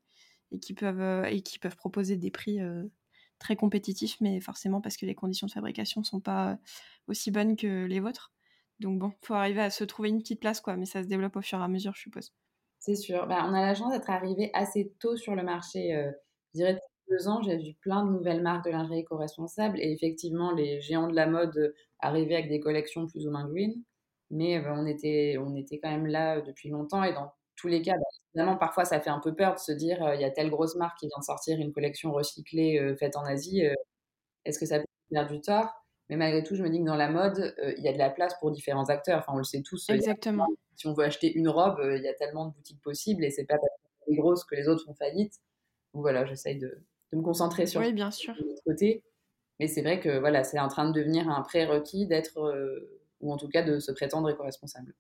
et 0.52 0.60
qui 0.60 0.74
peuvent, 0.76 1.26
et 1.26 1.42
qui 1.42 1.58
peuvent 1.60 1.76
proposer 1.76 2.18
des 2.18 2.32
prix, 2.32 2.60
très 3.40 3.56
compétitifs, 3.58 4.16
mais 4.22 4.40
forcément 4.42 4.80
parce 4.82 4.96
que 4.98 5.06
les 5.06 5.16
conditions 5.16 5.48
de 5.48 5.52
fabrication 5.52 6.04
sont 6.04 6.22
pas, 6.22 6.58
aussi 7.08 7.32
bonnes 7.32 7.56
que 7.58 7.86
les 7.86 8.00
vôtres. 8.00 8.32
Donc 8.80 9.00
bon, 9.00 9.12
faut 9.24 9.34
arriver 9.34 9.62
à 9.62 9.70
se 9.70 9.84
trouver 9.84 10.10
une 10.10 10.20
petite 10.20 10.40
place, 10.40 10.62
quoi. 10.62 10.76
Mais 10.78 10.86
ça 10.86 11.04
se 11.04 11.08
développe 11.08 11.36
au 11.36 11.42
fur 11.42 11.60
et 11.60 11.64
à 11.64 11.68
mesure, 11.68 11.94
je 11.96 12.02
suppose. 12.02 12.34
C'est 12.80 12.96
sûr. 12.96 13.28
Bah, 13.28 13.46
on 13.48 13.54
a 13.54 13.62
la 13.62 13.74
chance 13.76 13.92
d'être 13.92 14.10
arrivé 14.10 14.52
assez 14.54 14.94
tôt 15.00 15.16
sur 15.18 15.36
le 15.36 15.44
marché. 15.44 15.96
Euh, 15.96 16.12
je 16.54 16.60
dirais 16.60 16.74
depuis 16.76 16.86
deux 17.10 17.28
ans, 17.28 17.42
j'ai 17.42 17.58
vu 17.58 17.74
plein 17.82 18.06
de 18.06 18.12
nouvelles 18.12 18.42
marques 18.42 18.66
de 18.66 18.72
lingerie 18.72 19.00
éco-responsable. 19.00 19.80
Et 19.80 19.92
effectivement, 19.92 20.52
les 20.52 20.80
géants 20.82 21.08
de 21.08 21.16
la 21.16 21.28
mode 21.28 21.58
euh, 21.58 21.74
arrivaient 22.00 22.36
avec 22.36 22.50
des 22.50 22.60
collections 22.60 23.08
plus 23.08 23.28
ou 23.28 23.32
moins 23.32 23.48
green. 23.48 23.74
Mais 24.30 24.58
euh, 24.58 24.74
on, 24.74 24.86
était, 24.86 25.38
on 25.40 25.56
était 25.56 25.80
quand 25.80 25.90
même 25.90 26.08
là 26.08 26.42
depuis 26.42 26.70
longtemps. 26.70 27.04
Et 27.04 27.14
dans 27.14 27.34
tous 27.56 27.68
les 27.68 27.82
cas, 27.82 27.94
bah, 27.94 28.06
évidemment, 28.36 28.58
parfois, 28.58 28.86
ça 28.86 29.02
fait 29.02 29.10
un 29.10 29.20
peu 29.20 29.34
peur 29.36 29.56
de 29.56 29.60
se 29.60 29.72
dire 29.72 29.98
il 30.14 30.22
y 30.22 30.26
a 30.26 30.32
telle 30.32 30.52
grosse 30.52 30.76
marque 30.76 31.00
qui 31.00 31.08
vient 31.08 31.20
de 31.20 31.26
sortir 31.26 31.60
une 31.60 31.74
collection 31.74 32.12
recyclée 32.12 32.96
faite 33.00 33.16
en 33.18 33.26
Asie. 33.26 33.64
Est-ce 34.46 34.60
que 34.60 34.66
ça 34.66 34.80
peut 34.80 34.86
faire 35.12 35.28
du 35.28 35.42
tort? 35.42 35.87
Mais 36.10 36.16
malgré 36.16 36.44
tout, 36.44 36.56
je 36.56 36.64
me 36.64 36.70
dis 36.70 36.80
que 36.80 36.86
dans 36.86 36.96
la 36.96 37.10
mode, 37.10 37.54
euh, 37.60 37.74
il 37.78 37.84
y 37.84 37.88
a 37.88 37.94
de 37.94 37.98
la 37.98 38.10
place 38.10 38.34
pour 38.40 38.52
différents 38.52 38.86
acteurs. 38.86 39.20
Enfin, 39.20 39.34
on 39.34 39.38
le 39.38 39.44
sait 39.44 39.62
tous. 39.62 39.90
Exactement. 39.90 40.48
si 40.76 40.88
on 40.88 40.94
veut 40.94 41.04
acheter 41.04 41.34
une 41.34 41.50
robe, 41.50 41.80
euh, 41.80 41.98
il 41.98 42.04
y 42.04 42.08
a 42.08 42.14
tellement 42.14 42.48
de 42.48 42.54
boutiques 42.54 42.82
possibles 42.82 43.26
et 43.26 43.30
c'est 43.30 43.46
pas 43.46 43.58
parce 43.58 43.72
qu'elle 44.06 44.14
est 44.14 44.18
grosse 44.18 44.46
que 44.46 44.56
les 44.56 44.68
autres 44.68 44.86
font 44.86 44.94
faillite. 44.94 45.34
Donc 45.94 46.04
voilà, 46.04 46.26
j'essaye 46.26 46.58
de, 46.58 46.82
de, 47.12 47.18
me 47.18 47.22
concentrer 47.22 47.66
sur 47.66 47.82
oui, 47.82 47.92
bien 47.92 48.12
sûr. 48.12 48.34
l'autre 48.40 48.64
côté. 48.66 49.04
Mais 49.60 49.68
c'est 49.68 49.82
vrai 49.82 50.00
que 50.00 50.20
voilà, 50.20 50.44
c'est 50.44 50.60
en 50.60 50.68
train 50.68 50.90
de 50.90 50.98
devenir 50.98 51.30
un 51.30 51.42
prérequis 51.42 52.06
d'être, 52.06 52.38
euh, 52.40 53.02
ou 53.20 53.34
en 53.34 53.38
tout 53.38 53.50
cas 53.50 53.64
de 53.64 53.80
se 53.80 53.92
prétendre 53.92 54.30
éco-responsable. 54.30 54.94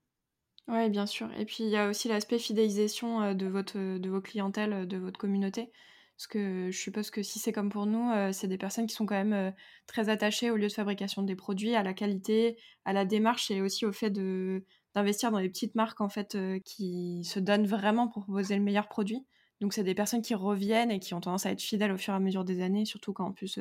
Oui, 0.67 0.89
bien 0.89 1.05
sûr. 1.05 1.29
Et 1.39 1.45
puis 1.45 1.63
il 1.63 1.69
y 1.69 1.77
a 1.77 1.87
aussi 1.87 2.09
l'aspect 2.09 2.39
fidélisation 2.39 3.33
de, 3.33 3.47
votre, 3.47 3.77
de 3.77 4.09
vos 4.09 4.19
clientèles, 4.19 4.85
de 4.85 4.97
votre 4.97 5.17
communauté. 5.17 5.71
Parce 6.17 6.25
que 6.27 6.71
je 6.71 6.77
suppose 6.77 7.11
que 7.11 7.21
si 7.21 7.37
c'est 7.37 7.51
comme 7.51 7.69
pour 7.69 7.85
nous, 7.85 8.09
euh, 8.11 8.31
c'est 8.33 8.47
des 8.47 8.57
personnes 8.57 8.87
qui 8.87 8.95
sont 8.95 9.05
quand 9.05 9.15
même 9.15 9.33
euh, 9.33 9.51
très 9.85 10.09
attachées 10.09 10.49
au 10.49 10.55
lieu 10.55 10.67
de 10.67 10.73
fabrication 10.73 11.21
des 11.21 11.35
produits, 11.35 11.75
à 11.75 11.83
la 11.83 11.93
qualité, 11.93 12.57
à 12.85 12.93
la 12.93 13.05
démarche 13.05 13.51
et 13.51 13.61
aussi 13.61 13.85
au 13.85 13.91
fait 13.93 14.09
de 14.09 14.65
d'investir 14.95 15.29
dans 15.31 15.37
les 15.37 15.49
petites 15.49 15.75
marques 15.75 16.01
en 16.01 16.09
fait 16.09 16.33
euh, 16.33 16.59
qui 16.65 17.23
se 17.23 17.39
donnent 17.39 17.67
vraiment 17.67 18.07
pour 18.07 18.23
proposer 18.23 18.55
le 18.55 18.63
meilleur 18.63 18.87
produit. 18.87 19.27
Donc 19.61 19.73
c'est 19.73 19.83
des 19.83 19.93
personnes 19.93 20.23
qui 20.23 20.33
reviennent 20.33 20.89
et 20.89 20.99
qui 20.99 21.13
ont 21.13 21.21
tendance 21.21 21.45
à 21.45 21.51
être 21.51 21.61
fidèles 21.61 21.91
au 21.91 21.97
fur 21.97 22.13
et 22.13 22.17
à 22.17 22.19
mesure 22.19 22.45
des 22.45 22.61
années, 22.61 22.85
surtout 22.85 23.13
quand 23.13 23.25
en 23.27 23.31
plus 23.31 23.59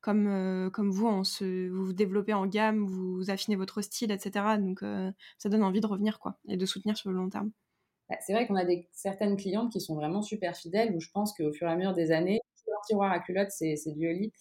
comme, 0.00 0.70
comme 0.72 0.90
vous, 0.90 1.08
vous 1.40 1.84
vous 1.86 1.92
développez 1.92 2.34
en 2.34 2.46
gamme, 2.46 2.84
vous 2.86 3.30
affinez 3.30 3.56
votre 3.56 3.82
style, 3.82 4.12
etc. 4.12 4.58
Donc 4.58 4.80
ça 5.38 5.48
donne 5.48 5.62
envie 5.62 5.80
de 5.80 5.86
revenir 5.86 6.18
quoi 6.20 6.38
et 6.48 6.56
de 6.56 6.66
soutenir 6.66 6.96
sur 6.96 7.10
le 7.10 7.16
long 7.16 7.28
terme. 7.30 7.50
Bah, 8.10 8.16
c'est 8.20 8.32
vrai 8.32 8.46
qu'on 8.46 8.56
a 8.56 8.64
des, 8.64 8.88
certaines 8.92 9.36
clientes 9.36 9.72
qui 9.72 9.80
sont 9.80 9.94
vraiment 9.94 10.20
super 10.20 10.56
fidèles, 10.56 10.94
où 10.94 11.00
je 11.00 11.08
pense 11.10 11.32
qu'au 11.32 11.52
fur 11.52 11.68
et 11.68 11.70
à 11.70 11.76
mesure 11.76 11.94
des 11.94 12.10
années, 12.10 12.40
leur 12.66 12.80
tiroir 12.82 13.12
à 13.12 13.20
culottes, 13.20 13.50
c'est 13.50 13.76
du 13.94 14.08
Oli. 14.08 14.32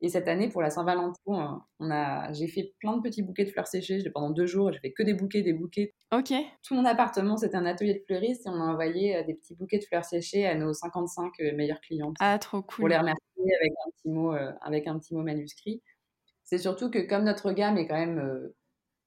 Et 0.00 0.08
cette 0.08 0.28
année, 0.28 0.48
pour 0.48 0.62
la 0.62 0.70
Saint-Valentin, 0.70 1.64
on 1.80 1.90
a, 1.90 2.32
j'ai 2.32 2.46
fait 2.46 2.74
plein 2.78 2.96
de 2.96 3.02
petits 3.02 3.22
bouquets 3.22 3.44
de 3.44 3.50
fleurs 3.50 3.66
séchées. 3.66 3.98
Pendant 4.14 4.30
deux 4.30 4.46
jours, 4.46 4.72
j'ai 4.72 4.78
fait 4.78 4.92
que 4.92 5.02
des 5.02 5.14
bouquets, 5.14 5.42
des 5.42 5.52
bouquets. 5.52 5.92
Ok. 6.12 6.32
Tout 6.62 6.74
mon 6.74 6.84
appartement, 6.84 7.36
c'était 7.36 7.56
un 7.56 7.66
atelier 7.66 7.94
de 7.94 8.04
fleuriste 8.06 8.46
et 8.46 8.48
on 8.48 8.54
a 8.54 8.72
envoyé 8.72 9.16
euh, 9.16 9.24
des 9.24 9.34
petits 9.34 9.56
bouquets 9.56 9.78
de 9.78 9.84
fleurs 9.84 10.04
séchées 10.04 10.46
à 10.46 10.54
nos 10.54 10.72
55 10.72 11.32
euh, 11.40 11.56
meilleures 11.56 11.80
clientes. 11.80 12.14
Ah, 12.20 12.38
trop 12.38 12.62
cool. 12.62 12.76
Pour 12.76 12.88
les 12.88 12.96
remercier 12.96 13.54
avec 13.60 13.72
un 13.72 13.90
petit 13.90 14.08
mot, 14.08 14.32
euh, 14.34 14.52
avec 14.60 14.86
un 14.86 14.98
petit 15.00 15.14
mot 15.14 15.22
manuscrit. 15.22 15.82
C'est 16.44 16.58
surtout 16.58 16.90
que 16.90 17.00
comme 17.00 17.24
notre 17.24 17.50
gamme 17.50 17.76
est 17.76 17.88
quand 17.88 17.98
même 17.98 18.50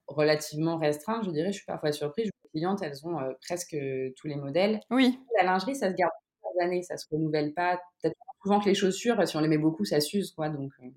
relativement 0.06 0.76
restreinte, 0.78 1.24
je 1.24 1.30
dirais, 1.30 1.52
je 1.52 1.58
suis 1.58 1.66
parfois 1.66 1.92
surprise 1.92 2.30
clientes, 2.52 2.82
elles 2.82 3.06
ont 3.06 3.18
euh, 3.18 3.32
presque 3.46 3.76
tous 4.16 4.26
les 4.26 4.36
modèles. 4.36 4.80
Oui. 4.90 5.18
La 5.38 5.44
lingerie, 5.44 5.74
ça 5.74 5.90
se 5.90 5.94
garde 5.94 6.12
plusieurs 6.40 6.66
années, 6.66 6.82
ça 6.82 6.96
se 6.96 7.06
renouvelle 7.10 7.52
pas. 7.54 7.80
Peut-être 8.00 8.16
souvent 8.42 8.60
que 8.60 8.68
les 8.68 8.74
chaussures, 8.74 9.26
si 9.26 9.36
on 9.36 9.40
les 9.40 9.48
met 9.48 9.58
beaucoup, 9.58 9.84
ça 9.84 10.00
s'use, 10.00 10.32
quoi. 10.32 10.48
Donc, 10.48 10.72
euh. 10.82 10.88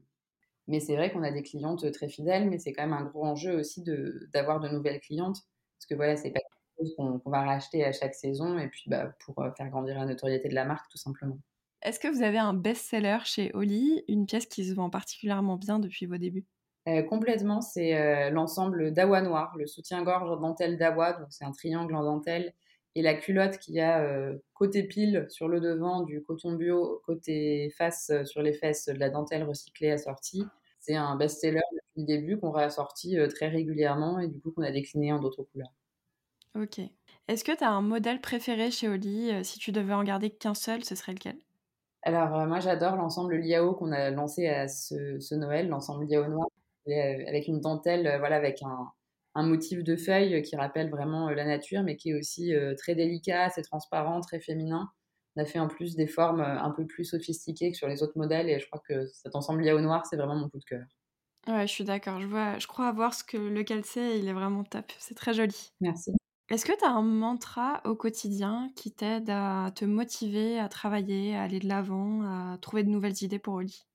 mais 0.68 0.80
c'est 0.80 0.96
vrai 0.96 1.12
qu'on 1.12 1.24
a 1.24 1.32
des 1.32 1.44
clientes 1.44 1.90
très 1.92 2.10
fidèles, 2.10 2.50
mais 2.50 2.60
c'est 2.60 2.74
quand 2.74 2.84
même 2.84 2.94
un 2.94 3.06
gros 3.06 3.26
enjeu 3.26 3.58
aussi 3.58 3.82
de 3.84 4.28
d'avoir 4.34 4.60
de 4.60 4.70
nouvelles 4.70 5.00
clientes, 5.00 5.38
parce 5.78 5.86
que 5.90 5.96
voilà, 5.96 6.16
c'est 6.16 6.32
pas 6.32 6.40
quelque 6.40 6.88
chose 6.88 6.96
qu'on 6.96 7.30
va 7.30 7.44
racheter 7.44 7.84
à 7.84 7.92
chaque 7.92 8.16
saison, 8.16 8.58
et 8.58 8.68
puis 8.68 8.84
bah, 8.88 9.16
pour 9.26 9.40
euh, 9.40 9.52
faire 9.58 9.70
grandir 9.70 9.98
la 9.98 10.06
notoriété 10.06 10.50
de 10.50 10.56
la 10.56 10.66
marque, 10.66 10.90
tout 10.92 10.98
simplement. 10.98 11.38
Est-ce 11.82 12.00
que 12.00 12.08
vous 12.08 12.24
avez 12.24 12.40
un 12.40 12.56
best-seller 12.56 13.20
chez 13.26 13.52
Oli, 13.54 14.04
une 14.08 14.26
pièce 14.26 14.48
qui 14.48 14.66
se 14.66 14.74
vend 14.74 14.90
particulièrement 14.90 15.58
bien 15.58 15.78
depuis 15.78 16.08
vos 16.08 16.18
débuts? 16.18 16.48
Euh, 16.88 17.02
complètement, 17.02 17.62
c'est 17.62 17.98
euh, 18.00 18.30
l'ensemble 18.30 18.94
d'Awa 18.94 19.22
Noir, 19.22 19.56
le 19.58 19.66
soutien-gorge 19.66 20.30
en 20.30 20.38
dentelle 20.38 20.78
d'Awa, 20.78 21.14
donc 21.14 21.28
c'est 21.32 21.46
un 21.46 21.52
triangle 21.52 21.96
en 21.96 22.04
dentelle, 22.04 22.54
et 22.94 23.02
la 23.02 23.16
culotte 23.16 23.58
qui 23.58 23.80
a 23.80 24.04
euh, 24.04 24.38
côté 24.54 24.84
pile 24.84 25.26
sur 25.30 25.48
le 25.48 25.60
devant 25.60 26.04
du 26.04 26.22
coton 26.22 26.54
bio, 26.54 27.02
côté 27.06 27.74
face 27.76 28.12
sur 28.26 28.42
les 28.42 28.54
fesses 28.54 28.86
de 28.86 29.00
la 29.00 29.10
dentelle 29.10 29.44
recyclée 29.44 29.92
assortie. 29.92 30.46
C'est 30.80 30.96
un 30.96 31.16
best-seller 31.16 31.62
depuis 31.74 32.02
le 32.02 32.06
début 32.06 32.40
qu'on 32.40 32.52
réassortit 32.52 33.18
très 33.34 33.48
régulièrement 33.48 34.20
et 34.20 34.28
du 34.28 34.40
coup 34.40 34.52
qu'on 34.52 34.62
a 34.62 34.72
décliné 34.72 35.12
en 35.12 35.20
d'autres 35.20 35.44
couleurs. 35.44 35.74
Ok. 36.56 36.80
Est-ce 37.28 37.44
que 37.44 37.58
tu 37.58 37.64
as 37.64 37.72
un 37.72 37.82
modèle 37.82 38.22
préféré 38.22 38.70
chez 38.70 38.88
Oli 38.88 39.32
Si 39.44 39.58
tu 39.58 39.72
devais 39.72 39.96
en 39.96 40.04
garder 40.04 40.30
qu'un 40.30 40.54
seul, 40.54 40.86
ce 40.86 40.94
serait 40.94 41.14
lequel? 41.14 41.38
Alors 42.04 42.46
moi 42.46 42.60
j'adore 42.60 42.96
l'ensemble 42.98 43.36
Liao 43.38 43.74
qu'on 43.74 43.92
a 43.92 44.12
lancé 44.12 44.48
à 44.48 44.68
ce, 44.68 45.20
ce 45.20 45.34
Noël, 45.34 45.68
l'ensemble 45.68 46.06
Liao 46.06 46.28
noir 46.28 46.48
avec 46.94 47.48
une 47.48 47.62
dentelle, 47.62 48.08
euh, 48.08 48.18
voilà, 48.20 48.36
avec 48.38 48.62
un, 48.64 48.92
un 49.36 49.44
motif 49.48 49.84
de 49.84 49.96
feuille 49.96 50.42
qui 50.44 50.56
rappelle 50.56 50.90
vraiment 50.90 51.30
euh, 51.30 51.34
la 51.36 51.46
nature, 51.46 51.84
mais 51.84 51.98
qui 51.98 52.12
est 52.12 52.14
aussi 52.16 52.54
très 52.78 52.96
délicat, 52.96 53.50
c'est 53.50 53.64
transparent, 53.64 54.22
très 54.22 54.40
féminin. 54.40 54.90
On 55.36 55.42
a 55.42 55.46
fait 55.46 55.60
en 55.60 55.68
plus 55.68 55.96
des 55.96 56.08
formes 56.08 56.42
un 56.42 56.72
peu 56.72 56.86
plus 56.88 57.06
sophistiquées 57.06 57.72
que 57.72 57.78
sur 57.78 57.88
les 57.88 58.04
autres 58.04 58.18
modèles, 58.18 58.50
et 58.50 58.60
je 58.60 58.68
crois 58.68 58.82
que 58.88 59.08
cet 59.08 59.36
ensemble 59.36 59.64
lié 59.64 59.74
au 59.74 59.82
noir, 59.82 60.06
c'est 60.06 60.16
vraiment 60.16 60.36
mon 60.36 60.50
coup 60.50 60.60
de 60.60 60.64
cœur. 60.66 60.86
Ouais, 61.48 61.68
je 61.68 61.72
suis 61.74 61.84
d'accord. 61.84 62.20
Je 62.22 62.28
vois, 62.28 62.58
je 62.60 62.68
crois 62.68 62.88
avoir 62.88 63.14
ce 63.14 63.24
que 63.24 63.38
lequel 63.38 63.86
c'est. 63.86 64.20
Il 64.20 64.28
est 64.28 64.34
vraiment 64.34 64.64
top. 64.64 64.92
C'est 65.00 65.16
très 65.16 65.34
joli. 65.34 65.74
Merci. 65.80 66.12
Est-ce 66.50 66.66
que 66.66 66.78
tu 66.78 66.86
as 66.86 66.92
un 66.92 67.04
mantra 67.04 67.82
au 67.86 67.96
quotidien 67.96 68.70
qui 68.76 68.92
t'aide 68.94 69.30
à 69.30 69.72
te 69.76 69.86
motiver, 69.86 70.60
à 70.60 70.70
travailler, 70.70 71.36
à 71.36 71.44
aller 71.44 71.60
de 71.60 71.68
l'avant, 71.68 72.24
à 72.24 72.58
trouver 72.60 72.84
de 72.84 72.90
nouvelles 72.90 73.24
idées 73.24 73.40
pour 73.40 73.56
Oli? 73.56 73.86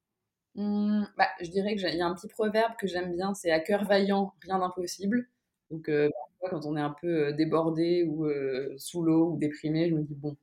Mmh, 0.56 1.04
bah, 1.16 1.28
je 1.40 1.50
dirais 1.50 1.76
qu'il 1.76 1.94
y 1.94 2.00
a 2.02 2.06
un 2.06 2.14
petit 2.14 2.28
proverbe 2.28 2.72
que 2.78 2.86
j'aime 2.86 3.14
bien, 3.14 3.34
c'est 3.34 3.50
à 3.52 3.60
cœur 3.60 3.84
vaillant, 3.84 4.34
rien 4.42 4.58
d'impossible. 4.58 5.28
Donc, 5.70 5.88
euh, 5.88 6.08
quand 6.50 6.66
on 6.66 6.76
est 6.76 6.80
un 6.80 6.94
peu 7.00 7.28
euh, 7.28 7.32
débordé 7.32 8.04
ou 8.04 8.26
euh, 8.26 8.74
sous 8.78 9.02
l'eau 9.02 9.32
ou 9.32 9.38
déprimé, 9.38 9.88
je 9.88 9.94
me 9.94 10.02
dis, 10.02 10.14
bon, 10.14 10.36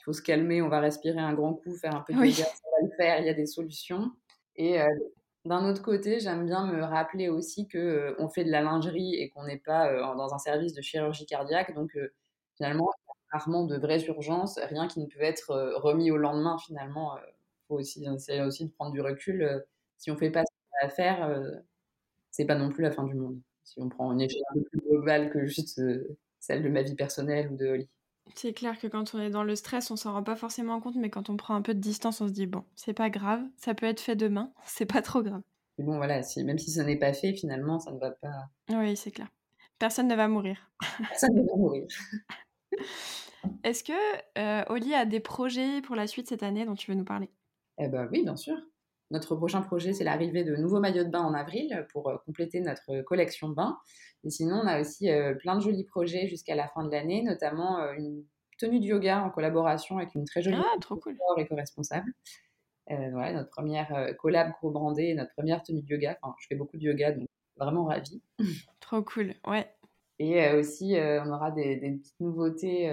il 0.00 0.02
faut 0.04 0.12
se 0.12 0.22
calmer, 0.22 0.60
on 0.62 0.68
va 0.68 0.80
respirer 0.80 1.20
un 1.20 1.34
grand 1.34 1.54
coup, 1.54 1.74
faire 1.76 1.94
un 1.94 2.00
peu 2.00 2.14
de 2.14 2.18
yoga, 2.18 2.44
ça 2.44 2.68
va 2.72 2.86
le 2.86 2.92
faire, 2.96 3.20
il 3.20 3.26
y 3.26 3.30
a 3.30 3.34
des 3.34 3.46
solutions. 3.46 4.10
Et 4.56 4.78
d'un 5.44 5.68
autre 5.68 5.82
côté, 5.82 6.20
j'aime 6.20 6.46
bien 6.46 6.66
me 6.66 6.82
rappeler 6.82 7.28
aussi 7.28 7.66
que 7.68 8.14
on 8.18 8.28
fait 8.28 8.44
de 8.44 8.50
la 8.50 8.62
lingerie 8.62 9.14
et 9.16 9.30
qu'on 9.30 9.44
n'est 9.44 9.58
pas 9.58 9.92
dans 10.14 10.34
un 10.34 10.38
service 10.38 10.74
de 10.74 10.82
chirurgie 10.82 11.26
cardiaque. 11.26 11.74
Donc, 11.74 11.96
finalement, 12.56 12.90
rarement 13.32 13.64
de 13.64 13.76
vraies 13.76 14.04
urgences, 14.04 14.58
rien 14.58 14.86
qui 14.88 15.00
ne 15.00 15.06
peut 15.06 15.22
être 15.22 15.54
remis 15.76 16.10
au 16.10 16.16
lendemain, 16.16 16.58
finalement 16.58 17.16
faut 17.68 17.78
aussi 17.78 18.04
essayer 18.06 18.42
aussi 18.42 18.66
de 18.66 18.70
prendre 18.70 18.92
du 18.92 19.00
recul. 19.00 19.64
si 19.98 20.10
on 20.10 20.16
fait 20.16 20.30
pas 20.30 20.42
ce 20.42 20.52
qu'on 20.52 20.86
a 20.86 20.86
à 20.86 20.90
faire, 20.90 21.42
c'est 22.30 22.44
pas 22.44 22.56
non 22.56 22.70
plus 22.70 22.82
la 22.82 22.90
fin 22.90 23.04
du 23.04 23.14
monde. 23.14 23.40
Si 23.64 23.80
on 23.80 23.88
prend 23.88 24.12
une 24.12 24.20
échelle 24.20 24.42
un 24.50 24.54
peu 24.54 24.64
plus 24.64 24.80
globale 24.80 25.30
que 25.30 25.46
juste 25.46 25.80
celle 26.40 26.62
de 26.62 26.68
ma 26.68 26.82
vie 26.82 26.94
personnelle 26.94 27.50
ou 27.50 27.56
de 27.56 27.66
Oli. 27.66 27.88
C'est 28.34 28.52
clair 28.52 28.78
que 28.78 28.86
quand 28.86 29.14
on 29.14 29.20
est 29.20 29.30
dans 29.30 29.44
le 29.44 29.54
stress, 29.54 29.90
on 29.90 29.96
s'en 29.96 30.12
rend 30.12 30.22
pas 30.22 30.36
forcément 30.36 30.80
compte, 30.80 30.96
mais 30.96 31.10
quand 31.10 31.30
on 31.30 31.36
prend 31.36 31.54
un 31.54 31.62
peu 31.62 31.74
de 31.74 31.80
distance, 31.80 32.20
on 32.20 32.28
se 32.28 32.32
dit 32.32 32.46
bon, 32.46 32.64
c'est 32.74 32.94
pas 32.94 33.10
grave, 33.10 33.42
ça 33.56 33.74
peut 33.74 33.86
être 33.86 34.00
fait 34.00 34.16
demain, 34.16 34.52
c'est 34.64 34.86
pas 34.86 35.02
trop 35.02 35.22
grave. 35.22 35.42
Mais 35.78 35.84
bon, 35.84 35.96
voilà, 35.96 36.22
si, 36.22 36.42
même 36.44 36.58
si 36.58 36.70
ça 36.70 36.84
n'est 36.84 36.98
pas 36.98 37.12
fait, 37.12 37.34
finalement, 37.34 37.78
ça 37.80 37.90
ne 37.90 37.98
va 37.98 38.12
pas. 38.12 38.48
Oui, 38.70 38.96
c'est 38.96 39.10
clair. 39.10 39.28
Personne 39.78 40.08
ne 40.08 40.14
va 40.14 40.28
mourir. 40.28 40.70
Personne 41.08 41.34
ne 41.34 41.42
va 41.42 41.56
mourir. 41.56 41.86
Est-ce 43.64 43.84
que 43.84 43.92
euh, 44.38 44.64
Oli 44.68 44.94
a 44.94 45.04
des 45.04 45.20
projets 45.20 45.82
pour 45.82 45.96
la 45.96 46.06
suite 46.06 46.28
cette 46.28 46.42
année 46.42 46.64
dont 46.64 46.74
tu 46.74 46.90
veux 46.90 46.96
nous 46.96 47.04
parler? 47.04 47.28
Eh 47.78 47.88
ben 47.88 48.08
oui, 48.12 48.22
bien 48.22 48.36
sûr. 48.36 48.56
Notre 49.10 49.36
prochain 49.36 49.62
projet, 49.62 49.92
c'est 49.92 50.04
l'arrivée 50.04 50.44
de 50.44 50.56
nouveaux 50.56 50.80
maillots 50.80 51.04
de 51.04 51.10
bain 51.10 51.22
en 51.22 51.34
avril 51.34 51.86
pour 51.92 52.08
euh, 52.08 52.16
compléter 52.24 52.60
notre 52.60 53.02
collection 53.02 53.48
de 53.48 53.54
bain. 53.54 53.78
Et 54.24 54.30
sinon, 54.30 54.60
on 54.64 54.66
a 54.66 54.80
aussi 54.80 55.10
euh, 55.10 55.34
plein 55.34 55.56
de 55.56 55.60
jolis 55.60 55.84
projets 55.84 56.26
jusqu'à 56.26 56.54
la 56.54 56.68
fin 56.68 56.84
de 56.84 56.90
l'année, 56.90 57.22
notamment 57.22 57.92
une 57.92 58.24
tenue 58.58 58.80
de 58.80 58.86
yoga 58.86 59.22
en 59.22 59.30
collaboration 59.30 59.98
avec 59.98 60.14
une 60.14 60.24
très 60.24 60.42
jolie 60.42 60.56
ah, 60.58 60.78
trop 60.80 60.96
cool. 60.96 61.16
éco-responsable. 61.36 62.10
voilà, 62.88 63.32
notre 63.32 63.50
première 63.50 64.14
collab 64.18 64.52
gros 64.52 64.70
brandé, 64.70 65.14
notre 65.14 65.32
première 65.32 65.62
tenue 65.62 65.82
de 65.82 65.88
yoga. 65.88 66.16
Enfin, 66.22 66.34
je 66.40 66.46
fais 66.48 66.54
beaucoup 66.54 66.76
de 66.76 66.82
yoga, 66.82 67.12
donc 67.12 67.28
vraiment 67.56 67.84
ravie. 67.84 68.22
Trop 68.80 69.02
cool, 69.02 69.34
ouais. 69.46 69.68
Et 70.20 70.52
aussi, 70.52 70.94
on 70.96 71.32
aura 71.32 71.50
des, 71.50 71.76
petites 71.76 72.20
nouveautés, 72.20 72.92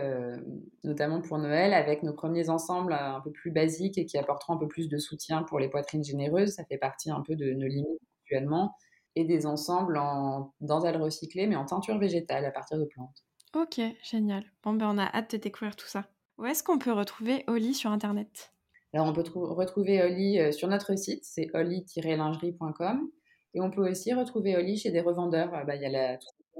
notamment 0.83 1.21
pour 1.21 1.37
Noël, 1.37 1.73
avec 1.73 2.01
nos 2.01 2.13
premiers 2.13 2.49
ensembles 2.49 2.93
un 2.93 3.21
peu 3.21 3.31
plus 3.31 3.51
basiques 3.51 3.97
et 3.97 4.05
qui 4.05 4.17
apporteront 4.17 4.53
un 4.53 4.57
peu 4.57 4.67
plus 4.67 4.89
de 4.89 4.97
soutien 4.97 5.43
pour 5.43 5.59
les 5.59 5.69
poitrines 5.69 6.03
généreuses. 6.03 6.53
Ça 6.53 6.65
fait 6.65 6.79
partie 6.79 7.11
un 7.11 7.21
peu 7.21 7.35
de 7.35 7.51
nos 7.51 7.67
limites 7.67 8.01
actuellement. 8.23 8.75
Et 9.15 9.25
des 9.25 9.45
ensembles 9.45 9.97
en 9.97 10.53
dentelle 10.61 10.95
recyclée, 10.95 11.45
mais 11.45 11.57
en 11.57 11.65
teinture 11.65 11.97
végétale 11.97 12.45
à 12.45 12.51
partir 12.51 12.79
de 12.79 12.85
plantes. 12.85 13.25
Ok, 13.53 13.81
génial. 14.03 14.45
Bon, 14.63 14.73
ben 14.73 14.87
on 14.89 14.97
a 14.97 15.05
hâte 15.05 15.33
de 15.33 15.37
découvrir 15.37 15.75
tout 15.75 15.87
ça. 15.87 16.05
Où 16.37 16.45
est-ce 16.45 16.63
qu'on 16.63 16.79
peut 16.79 16.93
retrouver 16.93 17.43
Oli 17.47 17.73
sur 17.73 17.91
Internet? 17.91 18.53
Alors, 18.93 19.07
on 19.07 19.13
peut 19.13 19.23
retrouver 19.35 20.01
Oli 20.01 20.53
sur 20.53 20.69
notre 20.69 20.97
site, 20.97 21.25
c'est 21.25 21.49
oli-lingerie.com. 21.53 23.11
Et 23.53 23.59
on 23.59 23.69
peut 23.69 23.89
aussi 23.89 24.13
retrouver 24.13 24.55
Oli 24.55 24.77
chez 24.77 24.91
des 24.91 25.01
revendeurs. 25.01 25.51
Bah, 25.67 25.75
il 25.75 25.81
y 25.81 25.85
a 25.85 25.89
la, 25.89 26.17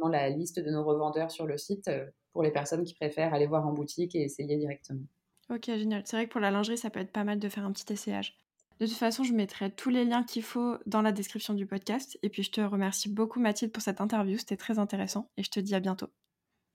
la 0.10 0.30
liste 0.30 0.60
de 0.60 0.70
nos 0.70 0.84
revendeurs 0.84 1.32
sur 1.32 1.46
le 1.46 1.58
site 1.58 1.88
euh, 1.88 2.06
pour 2.34 2.44
les 2.44 2.52
personnes 2.52 2.84
qui 2.84 2.94
préfèrent 2.94 3.34
aller 3.34 3.48
voir 3.48 3.68
en 3.68 3.74
boutique 3.74 4.16
et 4.16 4.24
essayer 4.24 4.58
directement. 4.58 5.04
Ok, 5.50 5.66
génial. 5.66 6.04
C'est 6.06 6.16
vrai 6.16 6.28
que 6.28 6.32
pour 6.32 6.42
la 6.42 6.52
lingerie, 6.52 6.78
ça 6.78 6.90
peut 6.90 7.00
être 7.00 7.12
pas 7.12 7.24
mal 7.24 7.40
de 7.40 7.50
faire 7.50 7.66
un 7.66 7.72
petit 7.72 7.92
essayage. 7.92 8.38
De 8.80 8.88
toute 8.88 8.98
façon, 8.98 9.24
je 9.24 9.34
mettrai 9.34 9.70
tous 9.70 9.90
les 9.90 10.06
liens 10.06 10.24
qu'il 10.24 10.42
faut 10.42 10.78
dans 10.88 11.02
la 11.02 11.12
description 11.12 11.54
du 11.54 11.68
podcast. 11.68 12.18
Et 12.24 12.30
puis, 12.30 12.42
je 12.42 12.52
te 12.52 12.62
remercie 12.62 13.10
beaucoup, 13.10 13.40
Mathilde, 13.40 13.72
pour 13.72 13.84
cette 13.84 14.02
interview. 14.02 14.38
C'était 14.38 14.58
très 14.58 14.80
intéressant. 14.80 15.30
Et 15.38 15.44
je 15.44 15.52
te 15.52 15.60
dis 15.60 15.76
à 15.76 15.80
bientôt. 15.80 16.08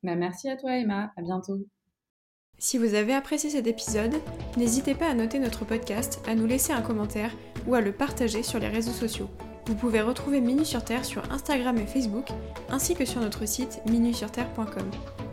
Bah, 0.02 0.14
merci 0.14 0.48
à 0.48 0.56
toi, 0.56 0.76
Emma. 0.76 1.12
À 1.16 1.22
bientôt. 1.22 1.66
Si 2.58 2.78
vous 2.78 2.94
avez 2.94 3.12
apprécié 3.12 3.50
cet 3.50 3.66
épisode, 3.66 4.14
n'hésitez 4.56 4.94
pas 4.94 5.08
à 5.08 5.14
noter 5.14 5.38
notre 5.38 5.64
podcast, 5.64 6.22
à 6.26 6.34
nous 6.34 6.46
laisser 6.46 6.72
un 6.72 6.80
commentaire 6.80 7.32
ou 7.66 7.74
à 7.74 7.80
le 7.80 7.92
partager 7.92 8.42
sur 8.42 8.58
les 8.58 8.68
réseaux 8.68 8.92
sociaux. 8.92 9.28
Vous 9.66 9.74
pouvez 9.74 10.00
retrouver 10.00 10.40
Minu 10.40 10.64
sur 10.64 10.84
Terre 10.84 11.04
sur 11.04 11.30
Instagram 11.32 11.76
et 11.78 11.86
Facebook, 11.86 12.28
ainsi 12.70 12.94
que 12.94 13.04
sur 13.04 13.20
notre 13.20 13.46
site 13.46 13.80
minusurterre.com. 13.90 14.90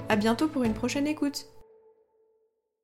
A 0.10 0.16
bientôt 0.16 0.48
pour 0.48 0.64
une 0.64 0.74
prochaine 0.74 1.08
écoute 1.08 1.46